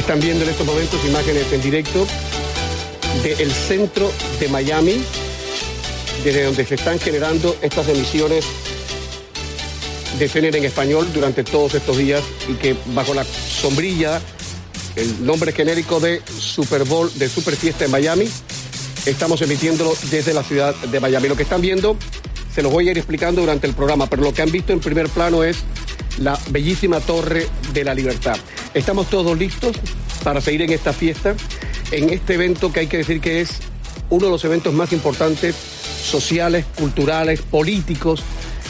[0.00, 2.06] Están viendo en estos momentos imágenes en directo
[3.22, 5.04] del centro de Miami,
[6.24, 8.46] desde donde se están generando estas emisiones
[10.18, 14.22] de CNN en español durante todos estos días y que bajo la sombrilla,
[14.96, 18.26] el nombre genérico de Super Bowl, de Super Fiesta en Miami,
[19.04, 21.28] estamos emitiéndolo desde la ciudad de Miami.
[21.28, 21.94] Lo que están viendo
[22.54, 24.80] se los voy a ir explicando durante el programa, pero lo que han visto en
[24.80, 25.58] primer plano es
[26.18, 28.36] la bellísima Torre de la Libertad.
[28.74, 29.76] Estamos todos listos
[30.22, 31.34] para seguir en esta fiesta,
[31.90, 33.60] en este evento que hay que decir que es
[34.10, 38.22] uno de los eventos más importantes sociales, culturales, políticos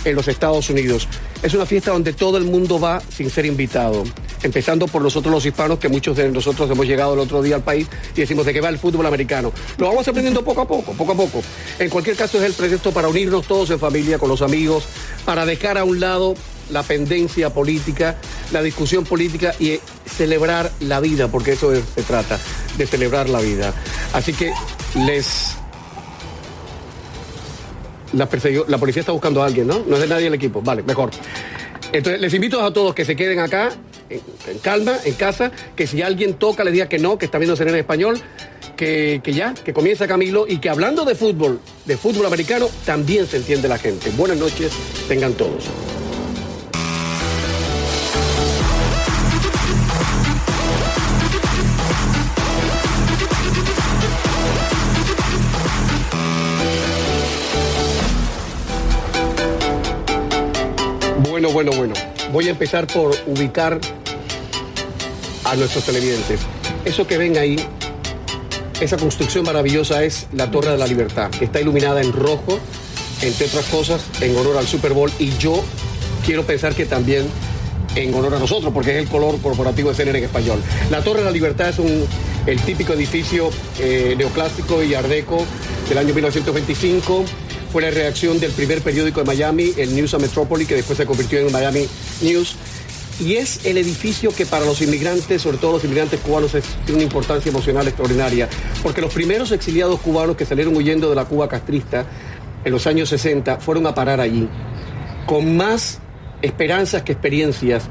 [0.04, 1.08] en los Estados Unidos.
[1.42, 4.04] Es una fiesta donde todo el mundo va sin ser invitado,
[4.42, 7.62] empezando por nosotros los hispanos, que muchos de nosotros hemos llegado el otro día al
[7.62, 9.52] país y decimos de qué va el fútbol americano.
[9.78, 11.42] Lo vamos aprendiendo poco a poco, poco a poco.
[11.78, 14.84] En cualquier caso es el pretexto para unirnos todos en familia, con los amigos,
[15.24, 16.34] para dejar a un lado
[16.70, 18.16] la pendencia política,
[18.52, 22.38] la discusión política y celebrar la vida, porque eso se trata,
[22.76, 23.72] de celebrar la vida.
[24.12, 24.52] Así que
[24.94, 25.56] les
[28.12, 28.28] la,
[28.68, 29.84] la policía está buscando a alguien, ¿no?
[29.86, 30.62] No es de nadie el equipo.
[30.62, 31.10] Vale, mejor.
[31.92, 33.70] Entonces, les invito a todos que se queden acá,
[34.08, 37.60] en, calma, en casa, que si alguien toca, les diga que no, que está viendo
[37.60, 38.20] en español,
[38.76, 43.26] que, que, ya, que comienza Camilo y que hablando de fútbol, de fútbol americano, también
[43.26, 44.10] se entiende la gente.
[44.10, 44.72] Buenas noches,
[45.08, 45.64] tengan todos.
[61.52, 61.94] Bueno, bueno.
[62.32, 63.80] Voy a empezar por ubicar
[65.44, 66.38] a nuestros televidentes.
[66.84, 67.56] Eso que ven ahí,
[68.80, 72.60] esa construcción maravillosa es la Torre de la Libertad, que está iluminada en rojo,
[73.20, 75.10] entre otras cosas, en honor al Super Bowl.
[75.18, 75.60] Y yo
[76.24, 77.26] quiero pensar que también
[77.96, 80.60] en honor a nosotros, porque es el color corporativo de CNN en español.
[80.88, 82.06] La Torre de la Libertad es un,
[82.46, 85.44] el típico edificio eh, neoclásico y ardeco
[85.88, 87.24] del año 1925
[87.70, 91.06] fue la reacción del primer periódico de Miami, el News of Metropolis, que después se
[91.06, 91.86] convirtió en Miami
[92.20, 92.56] News.
[93.20, 96.96] Y es el edificio que para los inmigrantes, sobre todo los inmigrantes cubanos, es, tiene
[96.96, 98.48] una importancia emocional extraordinaria.
[98.82, 102.06] Porque los primeros exiliados cubanos que salieron huyendo de la Cuba castrista
[102.64, 104.48] en los años 60 fueron a parar allí.
[105.26, 106.00] Con más
[106.42, 107.84] esperanzas que experiencias,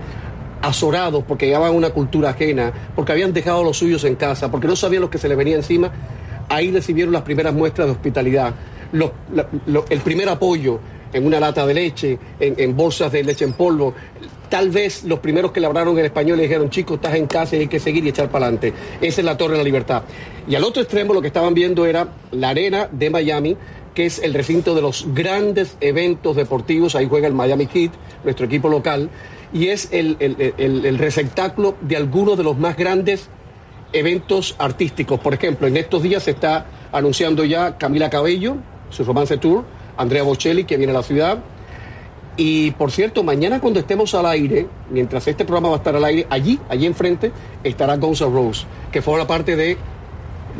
[0.62, 4.68] azorados porque llegaban a una cultura ajena, porque habían dejado los suyos en casa, porque
[4.68, 5.92] no sabían lo que se les venía encima,
[6.50, 8.54] ahí recibieron las primeras muestras de hospitalidad
[8.94, 10.80] el primer apoyo
[11.14, 13.94] en una lata de leche, en, bolsas de leche en polvo.
[14.50, 17.56] Tal vez los primeros que le hablaron en español le dijeron, chicos, estás en casa
[17.56, 18.74] y hay que seguir y echar para adelante.
[19.02, 20.04] Esa es la Torre de la Libertad.
[20.48, 23.58] Y al otro extremo lo que estaban viendo era la arena de Miami,
[23.94, 26.96] que es el recinto de los grandes eventos deportivos.
[26.96, 27.92] Ahí juega el Miami Heat,
[28.24, 29.10] nuestro equipo local,
[29.54, 33.30] y es el, el receptáculo de algunos de los más grandes
[33.94, 35.20] eventos artísticos.
[35.20, 38.58] Por ejemplo, en estos días se está anunciando ya Camila Cabello,
[38.90, 39.64] su romance tour,
[39.98, 41.40] Andrea Bocelli, que viene a la ciudad.
[42.38, 46.06] Y por cierto, mañana cuando estemos al aire, mientras este programa va a estar al
[46.06, 47.32] aire, allí, allí enfrente,
[47.64, 49.78] estará Guns N' Roses, que forma parte de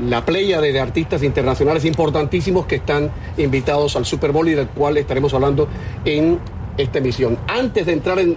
[0.08, 4.98] la playa de, artistas internacionales importantísimos que están invitados al Super Bowl y del cual
[4.98, 5.68] estaremos hablando
[6.06, 6.40] en
[6.78, 7.38] esta emisión.
[7.48, 8.36] Antes de entrar en,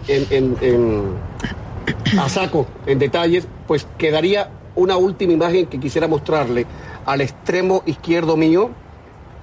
[2.18, 6.66] a saco en detalles, pues quedaría una última imagen que quisiera mostrarle
[7.04, 8.70] al extremo izquierdo mío,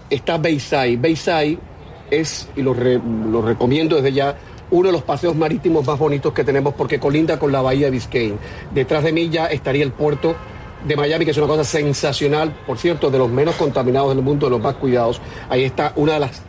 [0.10, 0.98] está Bayside.
[0.98, 1.58] Bayside
[2.12, 4.38] es, y lo, recomiendo desde ya,
[4.72, 7.92] uno de los paseos marítimos más bonitos que tenemos porque colinda con la bahía de
[7.92, 8.36] Biscayne.
[8.74, 10.36] Detrás de mí ya estaría el puerto
[10.86, 14.46] de Miami, que es una cosa sensacional, por cierto, de los menos contaminados del mundo,
[14.46, 15.20] de los más cuidados.
[15.50, 16.42] Ahí está una de las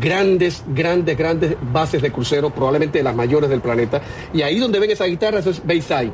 [0.00, 4.02] grandes, grandes, grandes bases de crucero, probablemente de las mayores del planeta.
[4.32, 6.12] Y ahí donde ven esa guitarra, es Bayside.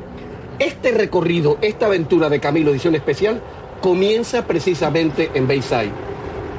[0.59, 3.41] Este recorrido, esta aventura de Camilo Edición Especial,
[3.81, 6.10] comienza precisamente en Bayside.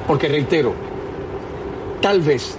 [0.07, 0.73] Porque reitero,
[2.01, 2.57] tal vez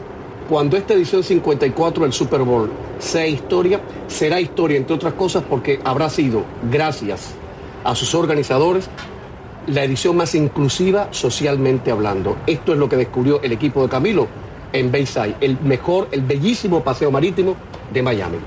[0.49, 5.81] cuando esta edición 54 del Super Bowl sea historia, será historia, entre otras cosas, porque
[5.85, 7.35] habrá sido, gracias
[7.83, 8.89] a sus organizadores,
[9.67, 12.37] la edición más inclusiva socialmente hablando.
[12.47, 14.29] Esto es lo que descubrió el equipo de Camilo
[14.73, 17.57] en Bayside, el mejor, el bellísimo paseo marítimo
[17.93, 18.39] de Miami.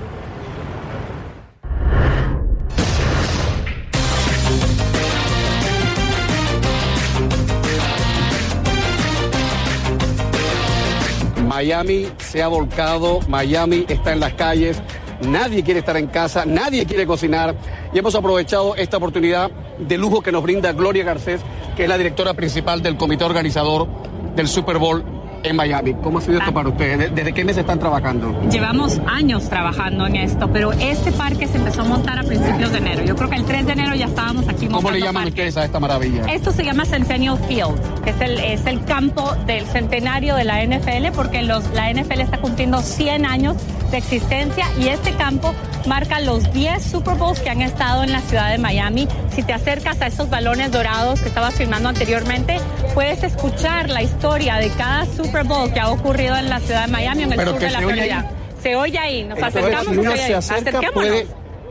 [11.58, 14.80] Miami se ha volcado, Miami está en las calles,
[15.22, 17.56] nadie quiere estar en casa, nadie quiere cocinar
[17.92, 21.40] y hemos aprovechado esta oportunidad de lujo que nos brinda Gloria Garcés,
[21.76, 23.88] que es la directora principal del comité organizador
[24.36, 25.94] del Super Bowl en Miami.
[26.02, 26.54] ¿Cómo ha sido esto Ah.
[26.54, 27.14] para ustedes?
[27.14, 28.38] ¿Desde qué mes están trabajando?
[28.50, 32.78] Llevamos años trabajando en esto, pero este parque se empezó a montar a principios de
[32.78, 33.04] enero.
[33.04, 35.28] Yo creo que el 3 de enero ya estábamos aquí montando ¿Cómo le llaman parque.
[35.30, 36.24] ustedes a esta maravilla?
[36.32, 40.62] Esto se llama Centennial Field, que es el, es el campo del centenario de la
[40.64, 43.56] NFL, porque los, la NFL está cumpliendo 100 años
[43.90, 45.54] de existencia y este campo
[45.88, 49.08] marca los 10 Super Bowls que han estado en la ciudad de Miami.
[49.34, 52.60] Si te acercas a esos balones dorados que estabas filmando anteriormente,
[52.94, 56.92] puedes escuchar la historia de cada Super Bowl que ha ocurrido en la ciudad de
[56.92, 58.30] Miami, en el Pero sur de la Florida.
[58.62, 59.92] Se oye ahí, nos Entonces, acercamos.
[59.92, 61.26] si uno se acerca puede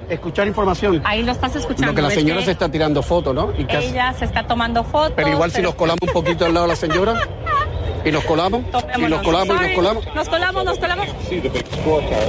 [0.09, 1.01] escuchar información.
[1.03, 1.87] Ahí lo estás escuchando.
[1.87, 3.51] Lo que la ¿ves señora se está tirando fotos, ¿no?
[3.57, 5.13] Y Ella se está tomando fotos.
[5.15, 7.13] Pero igual si nos colamos un poquito al lado de la señora
[8.05, 8.63] y nos colamos,
[8.97, 10.15] y nos colamos y nos colamos.
[10.15, 11.07] Nos colamos, nos colamos.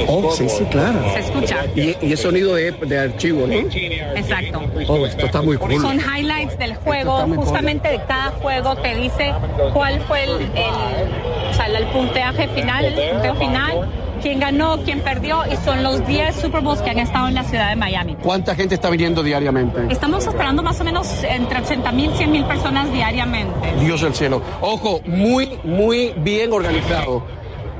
[0.06, 0.98] Oh, sí, sí, claro.
[1.12, 1.64] Se escucha.
[1.74, 3.54] Y, y es sonido de, de archivo, ¿no?
[3.54, 4.62] Exacto.
[4.88, 5.80] Oh, esto está muy cool.
[5.80, 9.32] Son highlights del juego, justamente de cada juego te dice
[9.72, 13.88] cuál fue el, el, o sea, el punteaje final, el punteo final,
[14.20, 17.44] quién ganó, quién perdió, y son los 10 Super Bowls que han estado en la
[17.44, 18.16] ciudad de Miami.
[18.22, 19.86] ¿Cuánta gente está viniendo diariamente?
[19.90, 23.72] Estamos esperando más o menos entre 80 mil, 100 mil personas diariamente.
[23.80, 24.42] Dios del cielo.
[24.60, 27.16] Ojo, muy, muy bien organizado.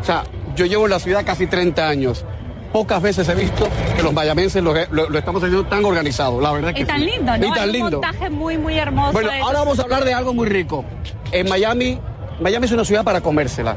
[0.01, 0.25] O sea,
[0.57, 2.25] yo llevo en la ciudad casi 30 años.
[2.73, 6.53] Pocas veces he visto que los mayamenses lo, lo- lo estamos haciendo tan organizado, la
[6.53, 7.07] verdad que Y tan sí.
[7.07, 7.47] lindo, ¿no?
[7.47, 7.91] Y tan Hay un lindo.
[7.93, 9.13] montaje muy, muy hermoso.
[9.13, 10.85] Bueno, de- ahora vamos a hablar de algo muy rico.
[11.33, 11.99] En Miami,
[12.41, 13.75] Miami es una ciudad para comérsela.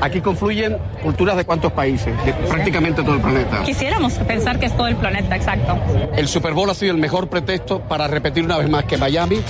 [0.00, 3.62] Aquí confluyen culturas de cuántos países, de prácticamente todo el planeta.
[3.64, 5.76] Quisiéramos pensar que es todo el planeta, exacto.
[6.16, 9.40] El Super Bowl ha sido el mejor pretexto para repetir una vez más que Miami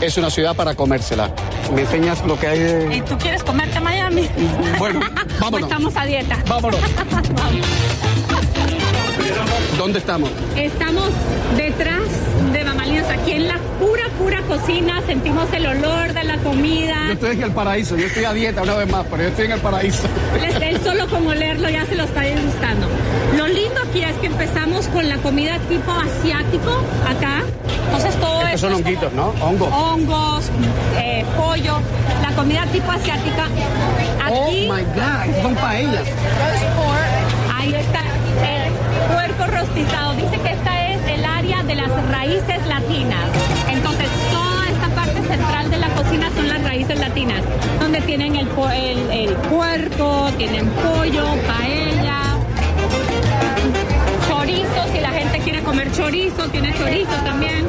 [0.00, 1.30] es una ciudad para comérsela.
[1.74, 2.58] ¿Me enseñas lo que hay?
[2.58, 4.28] de- ¿Y tú quieres comerte a Miami?
[4.78, 5.68] Bueno, ¿O vámonos.
[5.70, 6.36] estamos a dieta?
[6.46, 6.80] Vámonos.
[9.78, 10.30] ¿Dónde estamos?
[10.56, 11.08] Estamos
[11.56, 12.00] detrás
[13.20, 15.02] aquí en la pura, pura cocina.
[15.06, 16.96] Sentimos el olor de la comida.
[17.06, 19.46] Yo estoy en el paraíso, yo estoy a dieta una vez más, pero yo estoy
[19.46, 20.02] en el paraíso.
[20.60, 22.86] Él solo con olerlo ya se lo está disgustando.
[23.36, 26.70] Lo lindo aquí es que empezamos con la comida tipo asiático
[27.08, 27.42] acá.
[27.86, 29.28] Entonces todo Estos eso son honguitos, ¿no?
[29.40, 29.72] Hongos.
[29.72, 30.44] hongos,
[30.98, 31.80] eh, pollo,
[32.22, 33.48] la comida tipo asiática.
[34.30, 36.02] Oh Aquí my God, son paellas.
[37.54, 38.00] Ahí está
[38.44, 38.72] el
[39.14, 40.14] puerco rostizado.
[40.14, 40.85] Dice que esta es
[41.16, 43.24] el área de las raíces latinas.
[43.70, 47.42] Entonces, toda esta parte central de la cocina son las raíces latinas,
[47.80, 52.36] donde tienen el, el, el puerco, tienen pollo, paella,
[54.28, 57.66] chorizo, si la gente quiere comer chorizo, tiene chorizo también.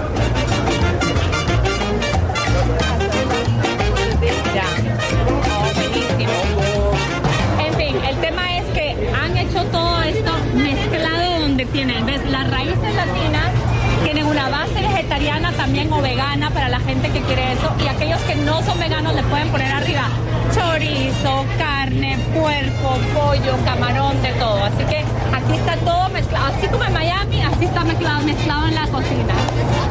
[14.50, 18.62] Base vegetariana también o vegana para la gente que quiere eso y aquellos que no
[18.64, 20.10] son veganos le pueden poner arriba
[20.54, 24.64] chorizo, carne, puerco, pollo, camarón, de todo.
[24.64, 25.04] Así que
[25.34, 29.34] aquí está todo mezclado, así como en Miami, así está mezclado, mezclado en la cocina.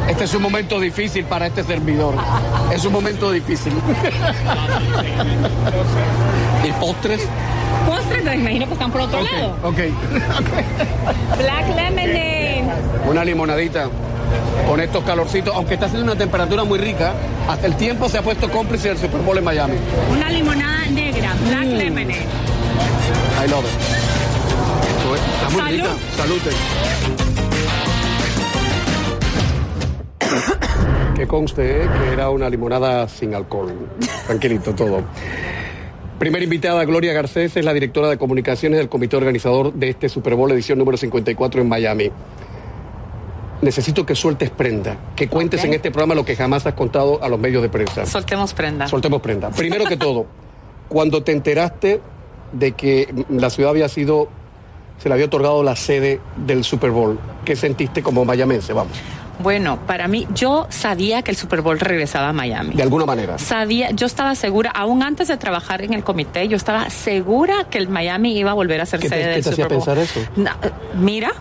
[0.07, 2.15] Este es un momento difícil para este servidor.
[2.71, 3.73] Es un momento difícil.
[6.67, 7.27] ¿Y postres?
[7.85, 9.57] Postres, me imagino que están por otro lado.
[9.63, 9.79] Ok.
[11.37, 12.63] Black lemonade.
[13.07, 13.89] Una limonadita
[14.67, 17.13] con estos calorcitos, aunque está haciendo una temperatura muy rica,
[17.47, 19.75] hasta el tiempo se ha puesto cómplice del Super Bowl en Miami.
[20.11, 21.73] Una limonada negra, black Mm.
[21.77, 22.25] lemonade.
[23.45, 23.71] I love it.
[24.97, 25.77] Esto es- Está muy Salud.
[25.77, 25.89] rica.
[26.17, 26.49] Salute.
[31.15, 33.73] Que conste eh, que era una limonada sin alcohol.
[34.27, 35.01] Tranquilito todo.
[36.19, 40.35] Primera invitada, Gloria Garcés, es la directora de comunicaciones del comité organizador de este Super
[40.35, 42.11] Bowl edición número 54 en Miami.
[43.61, 47.27] Necesito que sueltes prenda, que cuentes en este programa lo que jamás has contado a
[47.27, 48.05] los medios de prensa.
[48.05, 48.87] Soltemos prenda.
[48.87, 49.49] Soltemos prenda.
[49.49, 50.27] Primero que todo,
[50.89, 52.01] cuando te enteraste
[52.51, 54.29] de que la ciudad había sido,
[54.99, 58.73] se le había otorgado la sede del Super Bowl, ¿qué sentiste como mayamense?
[58.73, 58.93] Vamos,
[59.39, 62.75] Bueno, para mí, yo sabía que el Super Bowl regresaba a Miami.
[62.75, 63.37] de alguna manera.
[63.39, 67.79] Sabía, yo estaba segura, aún antes de trabajar en el comité, yo estaba segura que
[67.79, 69.85] el Miami iba a volver a ser ¿Qué sede qué del te hacía Super Bowl.
[69.85, 70.19] pensar eso?
[70.95, 71.31] Mira,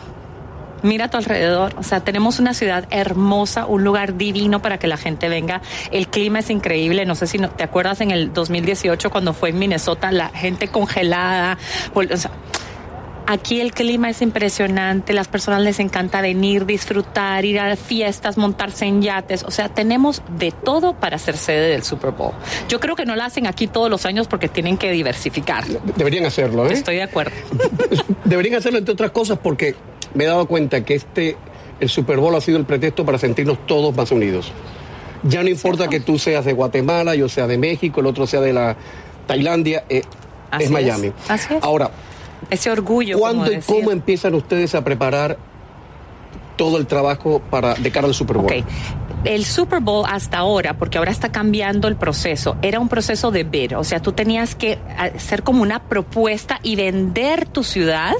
[0.82, 1.74] mira a tu alrededor.
[1.78, 5.60] O sea, tenemos una ciudad hermosa, un lugar divino para que la gente venga.
[5.90, 7.04] El clima es increíble.
[7.06, 10.68] No sé si no, te acuerdas en el 2018 cuando fue en Minnesota, la gente
[10.68, 11.58] congelada.
[11.94, 12.30] o sea,
[13.28, 18.86] Aquí el clima es impresionante, las personas les encanta venir, disfrutar, ir a fiestas, montarse
[18.86, 22.34] en yates, o sea, tenemos de todo para ser sede del Super Bowl.
[22.68, 25.64] Yo creo que no la hacen aquí todos los años porque tienen que diversificar.
[25.96, 26.74] Deberían hacerlo, ¿eh?
[26.74, 27.34] Estoy de acuerdo.
[28.24, 29.74] Deberían hacerlo entre otras cosas porque
[30.16, 31.36] me he dado cuenta que este,
[31.78, 34.50] el Super Bowl ha sido el pretexto para sentirnos todos más unidos.
[35.22, 38.40] Ya no importa que tú seas de Guatemala, yo sea de México, el otro sea
[38.40, 38.76] de la
[39.26, 39.84] Tailandia.
[39.88, 40.02] eh,
[40.58, 41.12] es Miami.
[41.28, 41.62] Así es.
[41.62, 41.90] Ahora,
[42.50, 43.18] ese orgullo.
[43.18, 45.36] ¿cuándo y cómo empiezan ustedes a preparar
[46.56, 48.64] todo el trabajo para de cara al Super Bowl?
[49.26, 53.44] El Super Bowl hasta ahora, porque ahora está cambiando el proceso, era un proceso de
[53.44, 58.14] bid, o sea, tú tenías que hacer como una propuesta y vender tu ciudad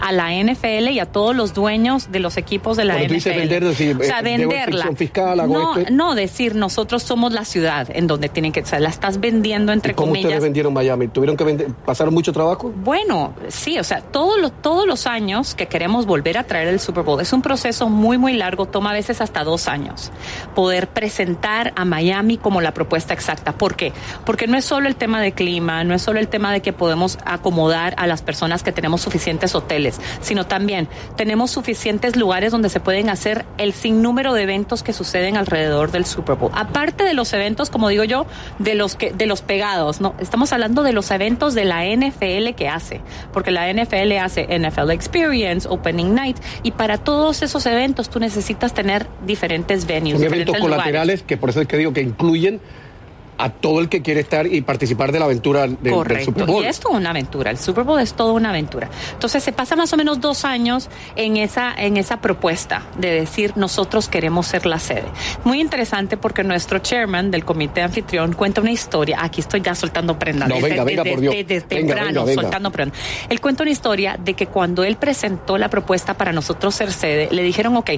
[0.00, 3.14] a la NFL y a todos los dueños de los equipos de la tú NFL.
[3.14, 4.90] dices vender, decir, o sea, eh, venderla.
[4.94, 8.90] fiscal, no, no decir nosotros somos la ciudad en donde tienen que, o sea, la
[8.90, 10.28] estás vendiendo entre ¿Y cómo comillas.
[10.28, 11.08] ustedes vendieron Miami?
[11.08, 12.72] ¿Tuvieron que vender, pasaron mucho trabajo?
[12.76, 16.80] Bueno, sí, o sea, todos los, todos los años que queremos volver a traer el
[16.80, 20.10] Super Bowl es un proceso muy, muy largo, toma a veces hasta dos años
[20.54, 23.52] poder presentar a Miami como la propuesta exacta.
[23.52, 23.92] ¿Por qué?
[24.24, 26.72] Porque no es solo el tema de clima, no es solo el tema de que
[26.72, 32.68] podemos acomodar a las personas que tenemos suficientes hoteles, sino también tenemos suficientes lugares donde
[32.68, 36.50] se pueden hacer el sinnúmero de eventos que suceden alrededor del Super Bowl.
[36.54, 38.26] Aparte de los eventos, como digo yo,
[38.58, 42.54] de los que de los pegados, no, estamos hablando de los eventos de la NFL
[42.56, 43.00] que hace,
[43.32, 48.74] porque la NFL hace NFL Experience, Opening Night y para todos esos eventos tú necesitas
[48.74, 50.82] tener diferentes venues, eventos diferentes lugares.
[50.84, 52.60] colaterales que por eso es que digo que incluyen
[53.42, 56.26] a todo el que quiere estar y participar de la aventura del, del Correcto.
[56.26, 56.62] Super Bowl.
[56.62, 57.50] Y es toda una aventura.
[57.50, 58.90] El Super Bowl es toda una aventura.
[59.14, 63.54] Entonces se pasa más o menos dos años en esa, en esa propuesta de decir
[63.56, 65.06] nosotros queremos ser la sede.
[65.44, 69.16] Muy interesante porque nuestro chairman del comité anfitrión cuenta una historia.
[69.22, 70.46] Aquí estoy ya soltando prenda.
[70.46, 71.34] No, desde, venga, venga, desde- por Dios.
[71.34, 72.94] desde Venga, temprano, soltando prenda.
[73.30, 77.28] Él cuenta una historia de que cuando él presentó la propuesta para nosotros ser sede,
[77.30, 77.88] le dijeron, ok,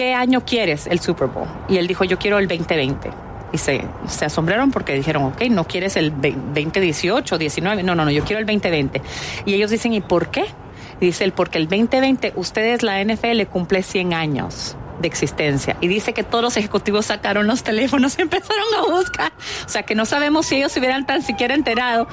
[0.00, 1.46] ¿qué año quieres el Super Bowl?
[1.68, 3.10] Y él dijo, yo quiero el 2020.
[3.52, 8.06] Y se, se asombraron porque dijeron, ok, no quieres el ve- 2018, 19, no, no,
[8.06, 9.02] no, yo quiero el 2020.
[9.44, 10.46] Y ellos dicen, ¿y por qué?
[11.02, 15.76] Dice él, porque el 2020, ustedes, la NFL, cumple 100 años de existencia.
[15.80, 19.32] Y dice que todos los ejecutivos sacaron los teléfonos y empezaron a buscar.
[19.66, 22.06] O sea, que no sabemos si ellos se hubieran tan siquiera enterado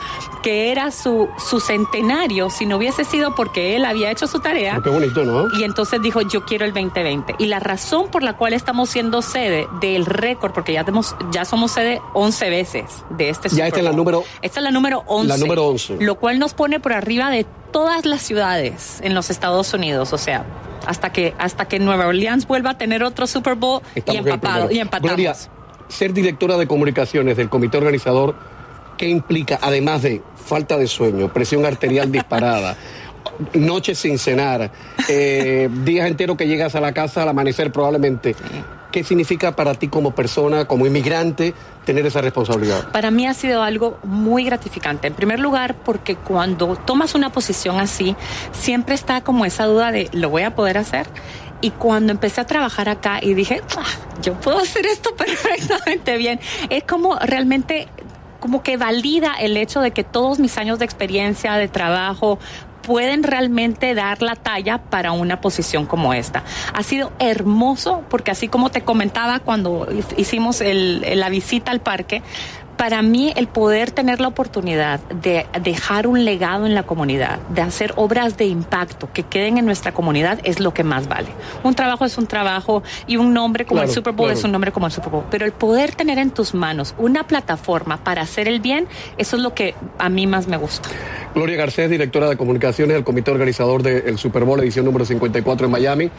[0.43, 4.79] que era su, su centenario si no hubiese sido porque él había hecho su tarea.
[4.83, 5.47] Qué bonito, ¿no?
[5.59, 7.35] Y entonces dijo, yo quiero el 2020.
[7.39, 11.45] Y la razón por la cual estamos siendo sede del récord, porque ya, tenemos, ya
[11.45, 15.03] somos sede 11 veces de este Ya esta es la número- Esta es la número
[15.07, 15.27] 11.
[15.27, 15.97] La número 11.
[15.99, 20.13] Lo cual nos pone por arriba de todas las ciudades en los Estados Unidos.
[20.13, 20.45] O sea,
[20.85, 24.71] hasta que, hasta que Nueva Orleans vuelva a tener otro Super Bowl Estamos y, empapado,
[24.71, 25.15] y empatamos.
[25.15, 25.35] Gloria,
[25.87, 28.35] ser directora de comunicaciones del comité organizador,
[28.97, 32.77] ¿qué implica, además de falta de sueño, presión arterial disparada,
[33.53, 34.71] noches sin cenar,
[35.07, 38.35] eh, días enteros que llegas a la casa al amanecer probablemente?
[38.91, 41.53] ¿Qué significa para ti como persona, como inmigrante,
[41.85, 42.91] tener esa responsabilidad?
[42.91, 45.07] Para mí ha sido algo muy gratificante.
[45.07, 48.15] En primer lugar, porque cuando tomas una posición así,
[48.53, 51.07] siempre está como esa duda de, ¿lo voy a poder hacer?
[51.59, 53.83] Y cuando empecé a trabajar acá y dije, "Ah,
[54.21, 56.39] yo puedo hacer esto perfectamente bien,
[56.69, 57.87] es como realmente
[58.39, 62.39] como que valida el hecho de que todos mis años de experiencia, de trabajo,
[62.87, 66.43] pueden realmente dar la talla para una posición como esta.
[66.73, 72.23] Ha sido hermoso porque así como te comentaba cuando hicimos el- la visita al parque,
[72.77, 77.61] para mí el poder tener la oportunidad de dejar un legado en la comunidad, de
[77.61, 81.29] hacer obras de impacto que queden en nuestra comunidad es lo que más vale.
[81.63, 84.39] Un trabajo es un trabajo y un nombre como Claro, el Super Bowl claro.
[84.39, 87.25] es un nombre como el Super Bowl, pero el poder tener en tus manos una
[87.25, 90.89] plataforma para hacer el bien, eso es lo que a mí más me gusta.
[91.33, 95.71] Gloria Garcés, directora de comunicaciones del comité organizador del Super Bowl, edición número 54 en
[95.71, 96.11] Miami.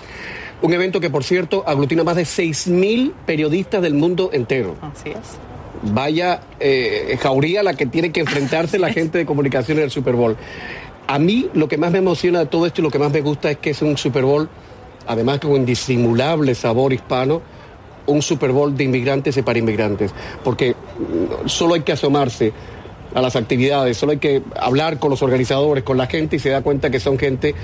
[0.60, 4.76] Un evento que, por cierto, aglutina más de 6.000 periodistas del mundo entero.
[4.82, 5.38] Así es.
[5.82, 10.36] Vaya eh, jauría la que tiene que enfrentarse la gente de comunicaciones del Super Bowl.
[11.06, 13.20] A mí lo que más me emociona de todo esto y lo que más me
[13.20, 14.48] gusta es que es un Super Bowl,
[15.06, 17.40] además con un disimulable sabor hispano,
[18.06, 20.12] un Super Bowl de inmigrantes y para inmigrantes.
[20.44, 22.52] Porque mm, solo hay que asomarse
[23.14, 26.50] a las actividades, solo hay que hablar con los organizadores, con la gente y se
[26.50, 27.54] da cuenta que son gente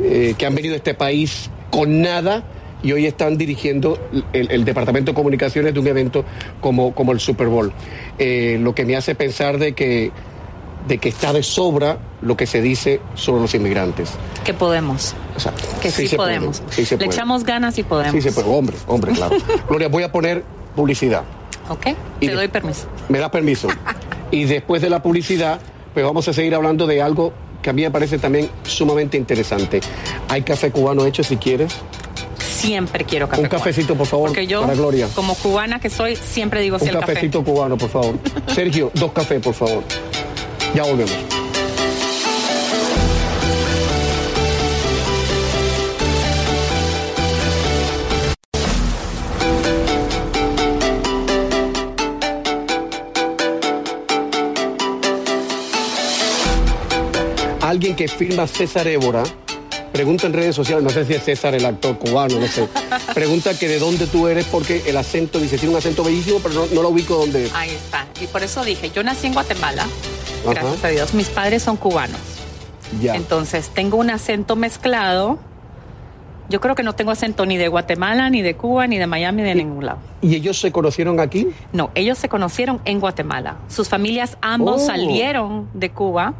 [0.00, 2.44] eh, que han venido a este país con nada
[2.82, 3.98] y hoy están dirigiendo
[4.32, 6.24] el, el Departamento de Comunicaciones de un evento
[6.60, 7.72] como, como el Super Bowl.
[8.18, 10.12] Eh, lo que me hace pensar de que,
[10.86, 14.10] de que está de sobra lo que se dice sobre los inmigrantes.
[14.44, 15.14] Que podemos.
[15.36, 16.62] O sea, Que sí, puede, podemos.
[16.70, 17.16] sí se Le puede.
[17.16, 18.12] echamos ganas y podemos.
[18.14, 19.36] Sí se puede, hombre, hombre, claro.
[19.68, 20.44] Gloria, voy a poner
[20.76, 21.22] publicidad.
[21.68, 21.88] ¿Ok?
[22.20, 22.86] Y Te de- doy permiso.
[23.08, 23.68] ¿Me das permiso?
[24.30, 25.60] y después de la publicidad,
[25.94, 29.80] pues vamos a seguir hablando de algo que a mí me parece también sumamente interesante.
[30.28, 31.74] Hay café cubano hecho si quieres.
[32.58, 33.42] Siempre quiero café.
[33.42, 35.08] Un cafecito, por favor, Porque yo, para Gloria.
[35.14, 37.14] como cubana que soy, siempre digo sí Un al café.
[37.14, 38.18] cafecito cubano, por favor.
[38.54, 39.84] Sergio, dos cafés, por favor.
[40.74, 41.14] Ya volvemos.
[57.60, 59.22] alguien que firma César Évora
[59.92, 62.68] pregunta en redes sociales, no sé si es César el actor cubano, no sé.
[63.14, 66.54] Pregunta que de dónde tú eres porque el acento, dice, tiene un acento bellísimo, pero
[66.54, 67.54] no, no lo ubico dónde es.
[67.54, 68.06] Ahí está.
[68.20, 69.86] Y por eso dije, yo nací en Guatemala,
[70.44, 71.14] gracias a Dios.
[71.14, 72.20] Mis padres son cubanos.
[73.02, 73.14] Ya.
[73.16, 75.38] Entonces, tengo un acento mezclado.
[76.48, 79.42] Yo creo que no tengo acento ni de Guatemala, ni de Cuba, ni de Miami,
[79.42, 79.98] ni de ningún lado.
[80.22, 81.48] ¿Y ellos se conocieron aquí?
[81.74, 83.58] No, ellos se conocieron en Guatemala.
[83.68, 84.86] Sus familias ambos Oh.
[84.86, 86.32] salieron de Cuba.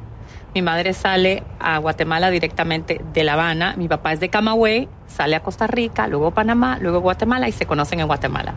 [0.59, 3.77] Mi madre sale a Guatemala directamente de La Habana.
[3.77, 7.65] Mi papá es de Camagüey, sale a Costa Rica, luego Panamá, luego Guatemala y se
[7.65, 8.55] conocen en Guatemala.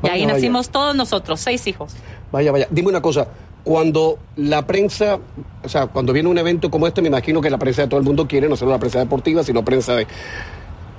[0.00, 0.34] Y ahí vaya.
[0.34, 1.96] nacimos todos nosotros, seis hijos.
[2.30, 2.68] Vaya, vaya.
[2.70, 3.26] Dime una cosa.
[3.64, 5.18] Cuando la prensa,
[5.64, 7.98] o sea, cuando viene un evento como este, me imagino que la prensa de todo
[7.98, 10.06] el mundo quiere, no solo la prensa deportiva, sino prensa de...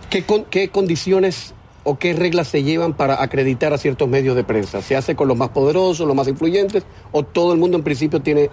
[0.09, 1.53] ¿Qué, con- qué condiciones
[1.85, 4.81] o qué reglas se llevan para acreditar a ciertos medios de prensa?
[4.81, 8.19] ¿Se hace con los más poderosos, los más influyentes, o todo el mundo en principio
[8.21, 8.49] tiene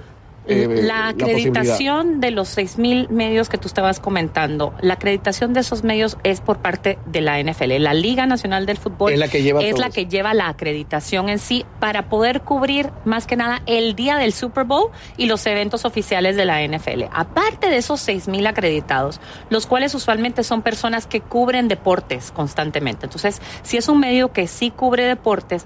[0.49, 5.85] eh, la acreditación de los 6.000 medios que tú estabas comentando, la acreditación de esos
[5.85, 7.79] medios es por parte de la NFL.
[7.79, 9.95] La Liga Nacional del Fútbol Es la que lleva es la eso.
[9.95, 14.33] que lleva la acreditación en sí para poder cubrir más que nada el día del
[14.33, 17.05] Super Bowl y los eventos oficiales de la NFL.
[17.13, 23.07] Aparte de esos 6.000 acreditados, los cuales usualmente son personas que cubren deportes constantemente.
[23.07, 25.65] Entonces, si es un medio que sí cubre deportes,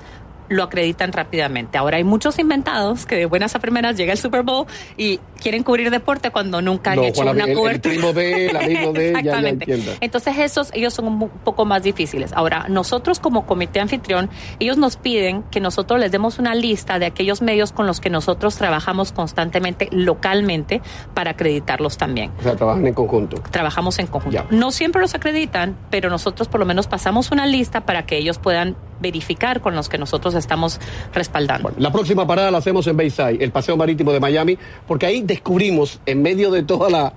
[0.52, 1.78] lo acreditan rápidamente.
[1.78, 4.66] Ahora hay muchos inventados que de buenas a primeras llega el Super Bowl
[4.96, 7.94] y quieren cubrir deporte cuando nunca han No, hecho Juan, una el- el cobertura.
[7.94, 9.64] primo de, el amigo de, ya, ya Exactamente.
[9.72, 9.92] entiendo.
[10.00, 12.32] Entonces esos ellos son un poco más difíciles.
[12.32, 14.30] Ahora, nosotros como comité anfitrión,
[14.60, 18.10] ellos nos piden que nosotros les demos una lista de aquellos medios con los que
[18.10, 20.80] nosotros trabajamos constantemente localmente
[21.14, 23.42] para acreditarlos también O sea, trabajan en conjunto.
[23.50, 24.36] trabajamos en conjunto.
[24.36, 24.46] Ya.
[24.56, 28.38] No siempre los acreditan, pero nosotros por lo menos pasamos una lista para que ellos
[28.38, 30.78] puedan verificar con los que nosotros estamos
[31.12, 31.64] respaldando.
[31.64, 34.56] Bueno, la próxima parada la hacemos en Bayside, el paseo marítimo de Miami,
[34.86, 37.12] porque ahí descubrimos, en medio de toda la,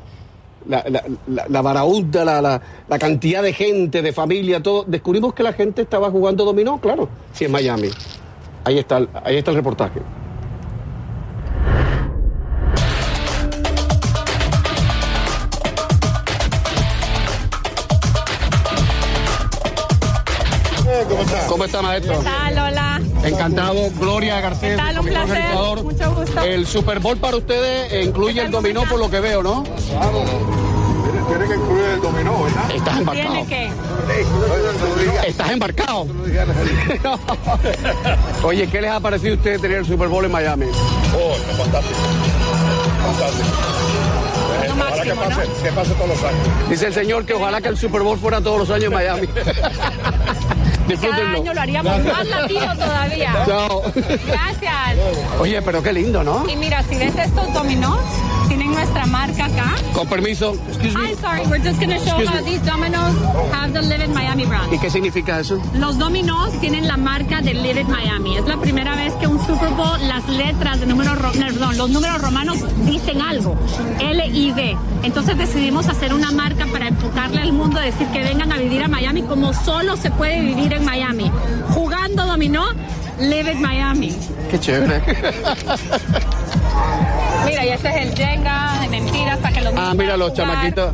[0.67, 5.33] la, la, la, la baraúda, la, la, la cantidad de gente, de familia, todo, descubrimos
[5.33, 7.89] que la gente estaba jugando dominó, claro, sí, en Miami.
[8.63, 9.99] Ahí está, el- ahí está el reportaje.
[21.09, 21.47] ¿Cómo está?
[21.47, 22.19] ¿Cómo está, maestro?
[22.19, 22.53] tal?
[22.53, 22.84] Hola.
[23.25, 24.71] Encantado, Gloria Garcés.
[24.71, 24.99] ¿Qué tal?
[24.99, 25.43] Un placer.
[25.83, 26.41] Mucho gusto.
[26.41, 29.63] El Super Bowl para ustedes incluye el dominó por lo que veo, ¿no?
[29.63, 30.23] Claro.
[31.03, 32.71] Tiene, tiene que incluir el dominó, ¿verdad?
[32.71, 33.31] Estás embarcado.
[33.33, 33.69] Tiene que.
[35.27, 36.05] Estás embarcado.
[38.43, 40.65] Oye, ¿qué les ha parecido a ustedes tener el Super Bowl en Miami?
[41.15, 41.99] Oh, es fantástico.
[43.01, 43.47] Fantástico.
[44.77, 46.69] Ojalá que pase, que pase todos los años.
[46.69, 49.27] Dice el señor que ojalá que el Super Bowl fuera todos los años en Miami.
[51.01, 53.43] Cada año lo haríamos más latino todavía.
[53.45, 53.83] Chao.
[54.27, 54.97] Gracias.
[55.39, 56.47] Oye, pero qué lindo, ¿no?
[56.47, 58.34] Y mira, si ves estos dominós, tienen
[58.75, 59.75] nuestra marca acá.
[59.93, 60.53] Con permiso.
[60.67, 61.01] Excuse me.
[61.01, 62.51] I'm sorry, we're just going to show Excuse how me.
[62.51, 63.15] these dominoes
[63.51, 64.71] have the Live in Miami brand.
[64.71, 65.59] ¿Y qué significa eso?
[65.73, 68.37] Los dominós tienen la marca de Live in Miami.
[68.37, 72.21] Es la primera vez que un Super Bowl, las letras de números, perdón, los números
[72.21, 73.55] romanos dicen algo.
[73.99, 74.77] L I V.
[75.03, 78.87] Entonces decidimos hacer una marca para enfocarle al mundo, decir que vengan a vivir a
[78.87, 81.31] Miami como solo se puede vivir en Miami.
[81.69, 82.65] Jugando dominó,
[83.19, 84.13] Live in Miami.
[84.51, 85.01] Qué chévere.
[87.45, 90.93] Mira, y este es el Jenga, de mentiras, para que los Ah, mira los chamaquitos.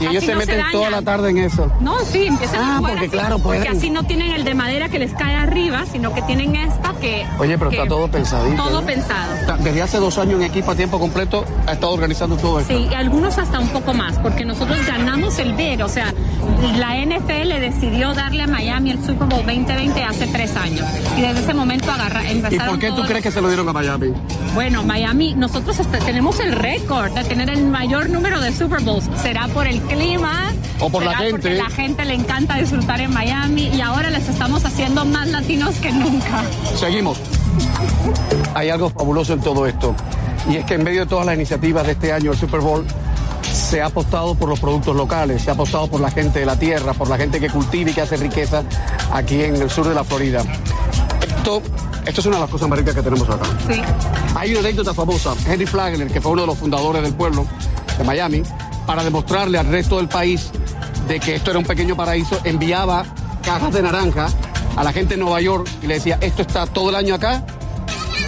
[0.00, 1.70] Y ellos se no se meten toda la tarde en eso.
[1.80, 3.76] No, sí, empiezan Ah, a jugar porque así, claro, porque pueden.
[3.76, 7.26] así no tienen el de madera que les cae arriba, sino que tienen esta que...
[7.38, 8.62] Oye, pero que- está todo pensadito.
[8.62, 8.86] Todo ¿no?
[8.86, 9.32] pensado.
[9.62, 12.76] Desde hace dos años en equipo a tiempo completo ha estado organizando todo esto.
[12.76, 16.12] Sí, y algunos hasta un poco más, porque nosotros ganamos el bid, o sea,
[16.78, 20.86] la NFL decidió darle a Miami el Super Bowl 2020 hace tres años.
[21.16, 23.68] Y desde ese momento agarra, ¿Y empezaron por qué tú crees que se lo dieron
[23.68, 24.12] a Miami?
[24.54, 29.08] Bueno, Miami, nosotros hasta tenemos el récord de tener el mayor número de Super Bowls.
[29.22, 30.52] ¿Será por el clima?
[30.80, 31.54] O por la ¿Será gente?
[31.54, 35.92] La gente le encanta disfrutar en Miami y ahora les estamos haciendo más latinos que
[35.92, 36.42] nunca.
[36.78, 37.18] Seguimos.
[38.54, 39.94] Hay algo fabuloso en todo esto.
[40.48, 42.84] Y es que en medio de todas las iniciativas de este año, el Super Bowl,
[43.42, 46.56] se ha apostado por los productos locales, se ha apostado por la gente de la
[46.56, 48.62] tierra, por la gente que cultiva y que hace riqueza
[49.12, 50.42] aquí en el sur de la Florida.
[51.20, 51.62] Esto,
[52.04, 53.44] esto es una de las cosas más ricas que tenemos acá.
[53.68, 53.80] Sí.
[54.36, 55.34] Hay una anécdota famosa.
[55.46, 57.46] Henry Flagler, que fue uno de los fundadores del pueblo
[57.98, 58.42] de Miami,
[58.86, 60.50] para demostrarle al resto del país
[61.08, 63.04] de que esto era un pequeño paraíso, enviaba
[63.42, 64.28] cajas de naranja
[64.76, 67.44] a la gente en Nueva York y le decía, esto está todo el año acá,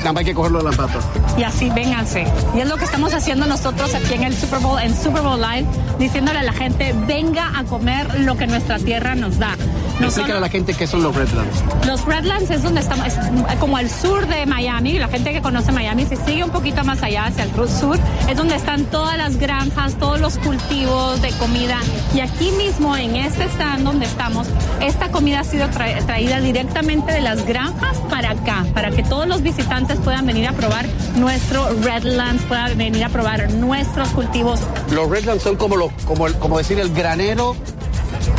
[0.04, 1.04] más hay que cogerlo de las patas.
[1.36, 2.26] Y así, vénganse.
[2.54, 5.40] Y es lo que estamos haciendo nosotros aquí en el Super Bowl, en Super Bowl
[5.40, 5.66] Live.
[5.98, 9.56] diciéndole a la gente, venga a comer lo que nuestra tierra nos da.
[10.00, 11.64] No Explícale solo- a la gente qué son los Redlands.
[11.86, 13.14] los Redlands es donde estamos, es
[13.58, 14.98] como al sur de Miami.
[14.98, 18.36] La gente que conoce Miami, si sigue un poquito más allá, hacia el sur, es
[18.36, 21.78] donde están todas las granjas, todos los cultivos de comida.
[22.14, 24.46] Y aquí mismo, en este stand donde estamos,
[24.80, 29.26] esta comida ha sido tra- traída directamente de las granjas para acá, para que todos
[29.26, 34.60] los visitantes puedan venir a probar nuestro Redlands, puedan venir a probar nuestros cultivos.
[34.92, 37.56] Los Redlands son como, los, como, el- como decir el granero,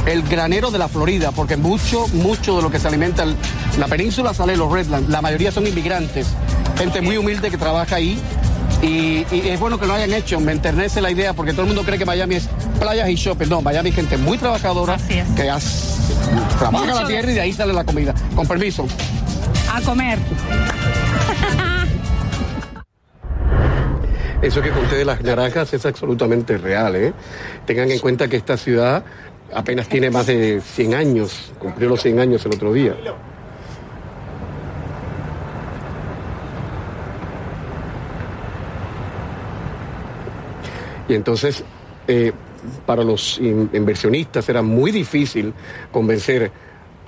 [0.06, 3.36] el granero de la Florida, porque mucho, mucho de lo que se alimenta en
[3.78, 5.10] la península sale de los Redlands.
[5.10, 6.28] La mayoría son inmigrantes,
[6.78, 8.20] gente muy humilde que trabaja ahí.
[8.82, 11.68] Y, y es bueno que lo hayan hecho, me enternece la idea, porque todo el
[11.68, 12.48] mundo cree que Miami es
[12.80, 13.48] playas y shopping.
[13.50, 15.28] No, Miami es gente muy trabajadora Así es.
[15.36, 16.00] que hace-
[16.58, 18.14] trabaja Mucho la de- tierra y de ahí sale la comida.
[18.36, 18.88] Con permiso.
[19.74, 20.18] A comer.
[24.42, 26.96] Eso que conté de las naranjas es absolutamente real.
[26.96, 27.14] ¿eh?
[27.66, 29.04] Tengan en cuenta que esta ciudad
[29.54, 32.96] apenas tiene más de 100 años, cumplió los 100 años el otro día.
[41.08, 41.64] Y entonces,
[42.08, 42.32] eh,
[42.86, 45.54] para los in- inversionistas era muy difícil
[45.92, 46.52] convencer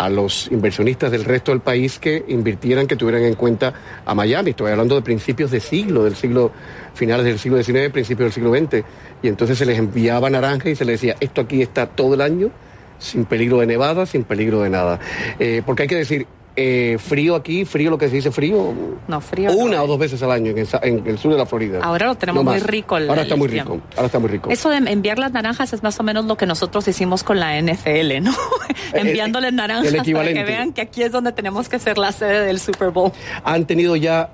[0.01, 3.71] a los inversionistas del resto del país que invirtieran, que tuvieran en cuenta
[4.03, 4.49] a Miami.
[4.49, 6.51] Estoy hablando de principios de siglo, del siglo,
[6.95, 8.83] finales del siglo XIX, principios del siglo XX.
[9.21, 12.21] Y entonces se les enviaba naranja y se les decía, esto aquí está todo el
[12.21, 12.49] año,
[12.97, 14.99] sin peligro de nevada, sin peligro de nada.
[15.37, 18.73] Eh, porque hay que decir, eh, frío aquí, frío lo que se dice frío,
[19.07, 19.51] No, frío.
[19.53, 19.83] una no.
[19.83, 21.79] o dos veces al año en el, sa- en el sur de la Florida.
[21.81, 23.79] Ahora lo tenemos muy rico el- Ahora está muy rico.
[23.95, 24.49] Ahora está muy rico.
[24.49, 27.57] Eso de enviar las naranjas es más o menos lo que nosotros hicimos con la
[27.61, 28.33] NFL, ¿no?
[28.93, 32.45] Enviándoles naranjas el para que vean que aquí es donde tenemos que ser la sede
[32.45, 33.11] del Super Bowl.
[33.45, 34.29] ¿Han tenido ya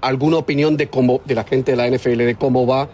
[0.00, 2.88] alguna opinión de cómo, de la gente de la NFL, de cómo va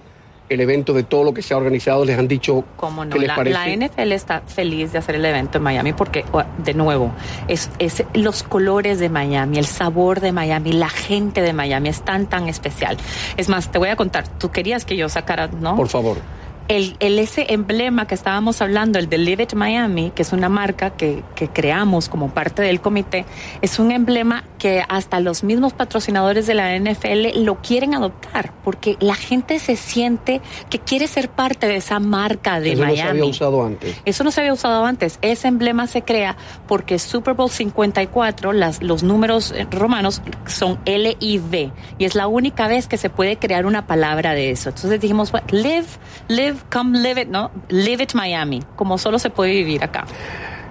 [0.54, 2.04] el evento, de todo lo que se ha organizado?
[2.04, 3.76] ¿Les han dicho Como no, les la, parece?
[3.76, 6.24] la NFL está feliz de hacer el evento en Miami porque,
[6.58, 7.12] de nuevo,
[7.48, 12.02] es, es los colores de Miami, el sabor de Miami, la gente de Miami es
[12.02, 12.96] tan, tan especial.
[13.36, 15.76] Es más, te voy a contar, tú querías que yo sacara, ¿no?
[15.76, 16.18] Por favor.
[16.68, 20.48] El, el- ese emblema que estábamos hablando, el de Live It Miami, que es una
[20.48, 23.24] marca que, que creamos como parte del comité,
[23.60, 28.96] es un emblema que hasta los mismos patrocinadores de la NFL lo quieren adoptar, porque
[29.00, 32.92] la gente se siente que quiere ser parte de esa marca de Eso no se
[32.96, 33.10] Miami.
[33.20, 33.96] había usado antes.
[34.04, 35.18] Eso no se había usado antes.
[35.22, 36.36] Ese emblema se crea
[36.68, 41.72] porque Super Bowl 54, las, los números eh, romanos son L y V.
[41.98, 44.68] Y es la única vez que se puede crear una palabra de eso.
[44.70, 45.50] Entonces dijimos, "What?
[45.50, 45.86] live,
[46.28, 47.50] live, come live it, ¿no?
[47.68, 50.04] Live it Miami, como solo se puede vivir acá.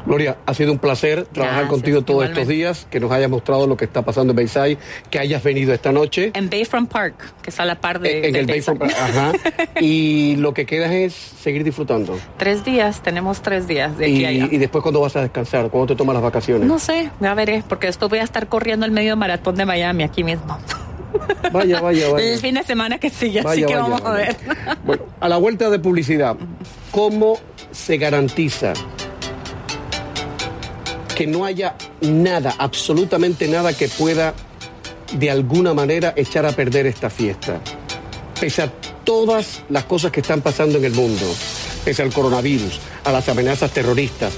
[0.06, 3.67] Gloria, ha sido un placer trabajar Gracias, contigo todos estos días, que nos hayas mostrado
[3.67, 4.80] lo que está pasando en Bayside,
[5.12, 6.32] que hayas venido esta noche.
[6.34, 8.25] En Bayfront Park, que está a la par de...
[8.25, 8.45] en de el.
[8.47, 9.32] Bayfront, ajá.
[9.80, 12.17] Y lo que queda es seguir disfrutando.
[12.38, 14.47] Tres días, tenemos tres días de aquí Y, a allá.
[14.51, 15.69] y después, cuando vas a descansar?
[15.69, 16.67] ¿Cuándo te tomas las vacaciones?
[16.67, 20.01] No sé, ya veré, porque después voy a estar corriendo el medio maratón de Miami
[20.04, 20.58] aquí mismo.
[21.52, 22.34] Vaya, vaya, vaya.
[22.34, 24.36] El fin de semana que sigue, así que vaya, vamos a ver.
[24.86, 26.36] Bueno, a la vuelta de publicidad,
[26.91, 27.39] ¿cómo
[27.71, 28.74] se garantiza
[31.15, 34.34] que no haya nada, absolutamente nada que pueda
[35.13, 37.60] de alguna manera echar a perder esta fiesta?
[38.39, 38.71] Pese a
[39.04, 41.26] todas las cosas que están pasando en el mundo,
[41.86, 44.34] pese al coronavirus, a las amenazas terroristas,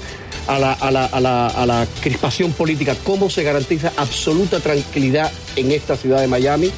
[0.46, 5.30] a la, a la- a la- a la crispación política, ¿cómo se garantiza absoluta tranquilidad
[5.56, 6.70] en esta ciudad de Miami?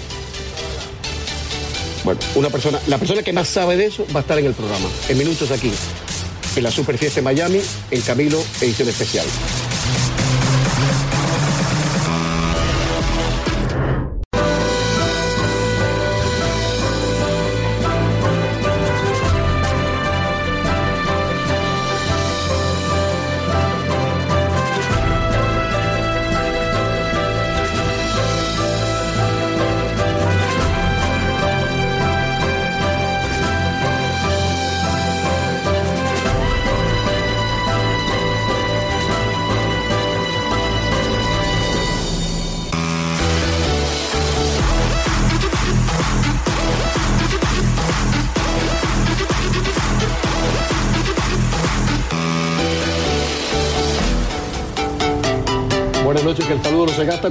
[2.04, 4.54] Bueno, una persona, la persona que más sabe de eso va a estar en el
[4.54, 5.72] programa, en minutos aquí,
[6.54, 9.26] en la Super Fiesta de Miami, en Camilo, edición especial.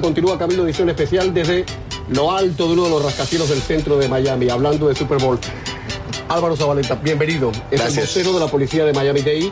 [0.02, 1.66] Continúa Camilo, edición especial desde
[2.10, 5.40] lo alto de uno de los rascacielos del centro de Miami, hablando de Super Bowl.
[6.28, 7.52] Álvaro Zabaleta, bienvenido.
[7.72, 9.52] Es el vocero de la policía de Miami-Dade.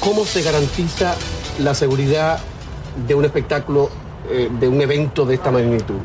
[0.00, 1.16] ¿Cómo se garantiza
[1.58, 2.38] la seguridad
[3.06, 3.90] de un espectáculo,
[4.30, 5.96] eh, de un evento de esta magnitud?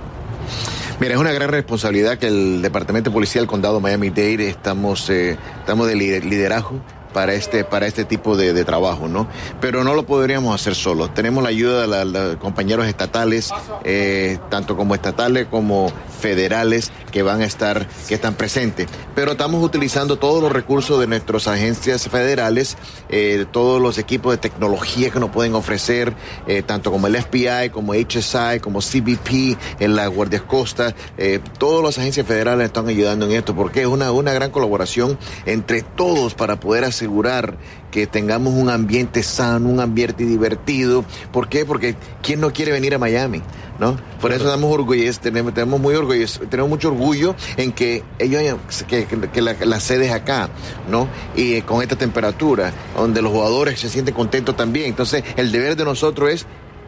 [0.99, 5.37] Mira, es una gran responsabilidad que el Departamento de Policía del Condado Miami-Dade estamos, eh,
[5.59, 6.79] estamos de liderazgo
[7.15, 9.25] para este, para este tipo de, de, trabajo, ¿no?
[9.61, 11.13] Pero no lo podríamos hacer solos.
[11.13, 13.53] Tenemos la ayuda de los compañeros estatales,
[13.85, 18.87] eh, tanto como estatales como federales que van a estar, que están presentes.
[19.13, 22.77] Pero estamos utilizando todos los recursos de nuestras agencias federales,
[23.09, 26.13] eh, todos los equipos de tecnología que nos pueden ofrecer,
[26.47, 31.83] eh, tanto como el FBI, como HSI, como CBP, en las Guardias Costas, eh, todas
[31.83, 36.33] las agencias federales están ayudando en esto, porque es una, una gran colaboración entre todos
[36.33, 37.57] para poder asegurar
[37.91, 41.05] que tengamos un ambiente sano, un ambiente divertido.
[41.31, 41.65] ¿Por qué?
[41.65, 43.41] Porque ¿quién no quiere venir a Miami?
[43.79, 43.97] ¿No?
[44.21, 49.05] Por eso damos orgullo, tenemos, tenemos muy orgullo, tenemos mucho orgullo en que ellos que,
[49.05, 50.49] que la, la, sede es acá,
[50.89, 51.07] ¿no?
[51.35, 54.87] Y con esta temperatura, donde los jugadores se sienten contentos también.
[54.87, 56.47] Entonces, el deber de nosotros es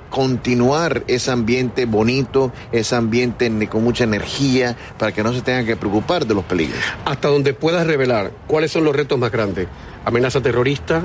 [0.10, 5.76] continuar ese ambiente bonito, ese ambiente con mucha energía, para que no se tengan que
[5.76, 6.80] preocupar de los peligros.
[7.06, 9.68] Hasta donde puedas revelar, ¿cuáles son los retos más grandes?
[10.06, 11.04] Amenaza terrorista,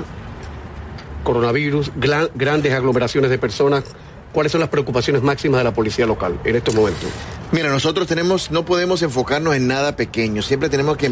[1.23, 1.91] coronavirus,
[2.35, 3.83] grandes aglomeraciones de personas
[4.33, 7.07] ¿Cuáles son las preocupaciones máximas de la policía local en estos momentos?
[7.51, 11.11] Mira, nosotros tenemos, no podemos enfocarnos en nada pequeño, siempre tenemos que,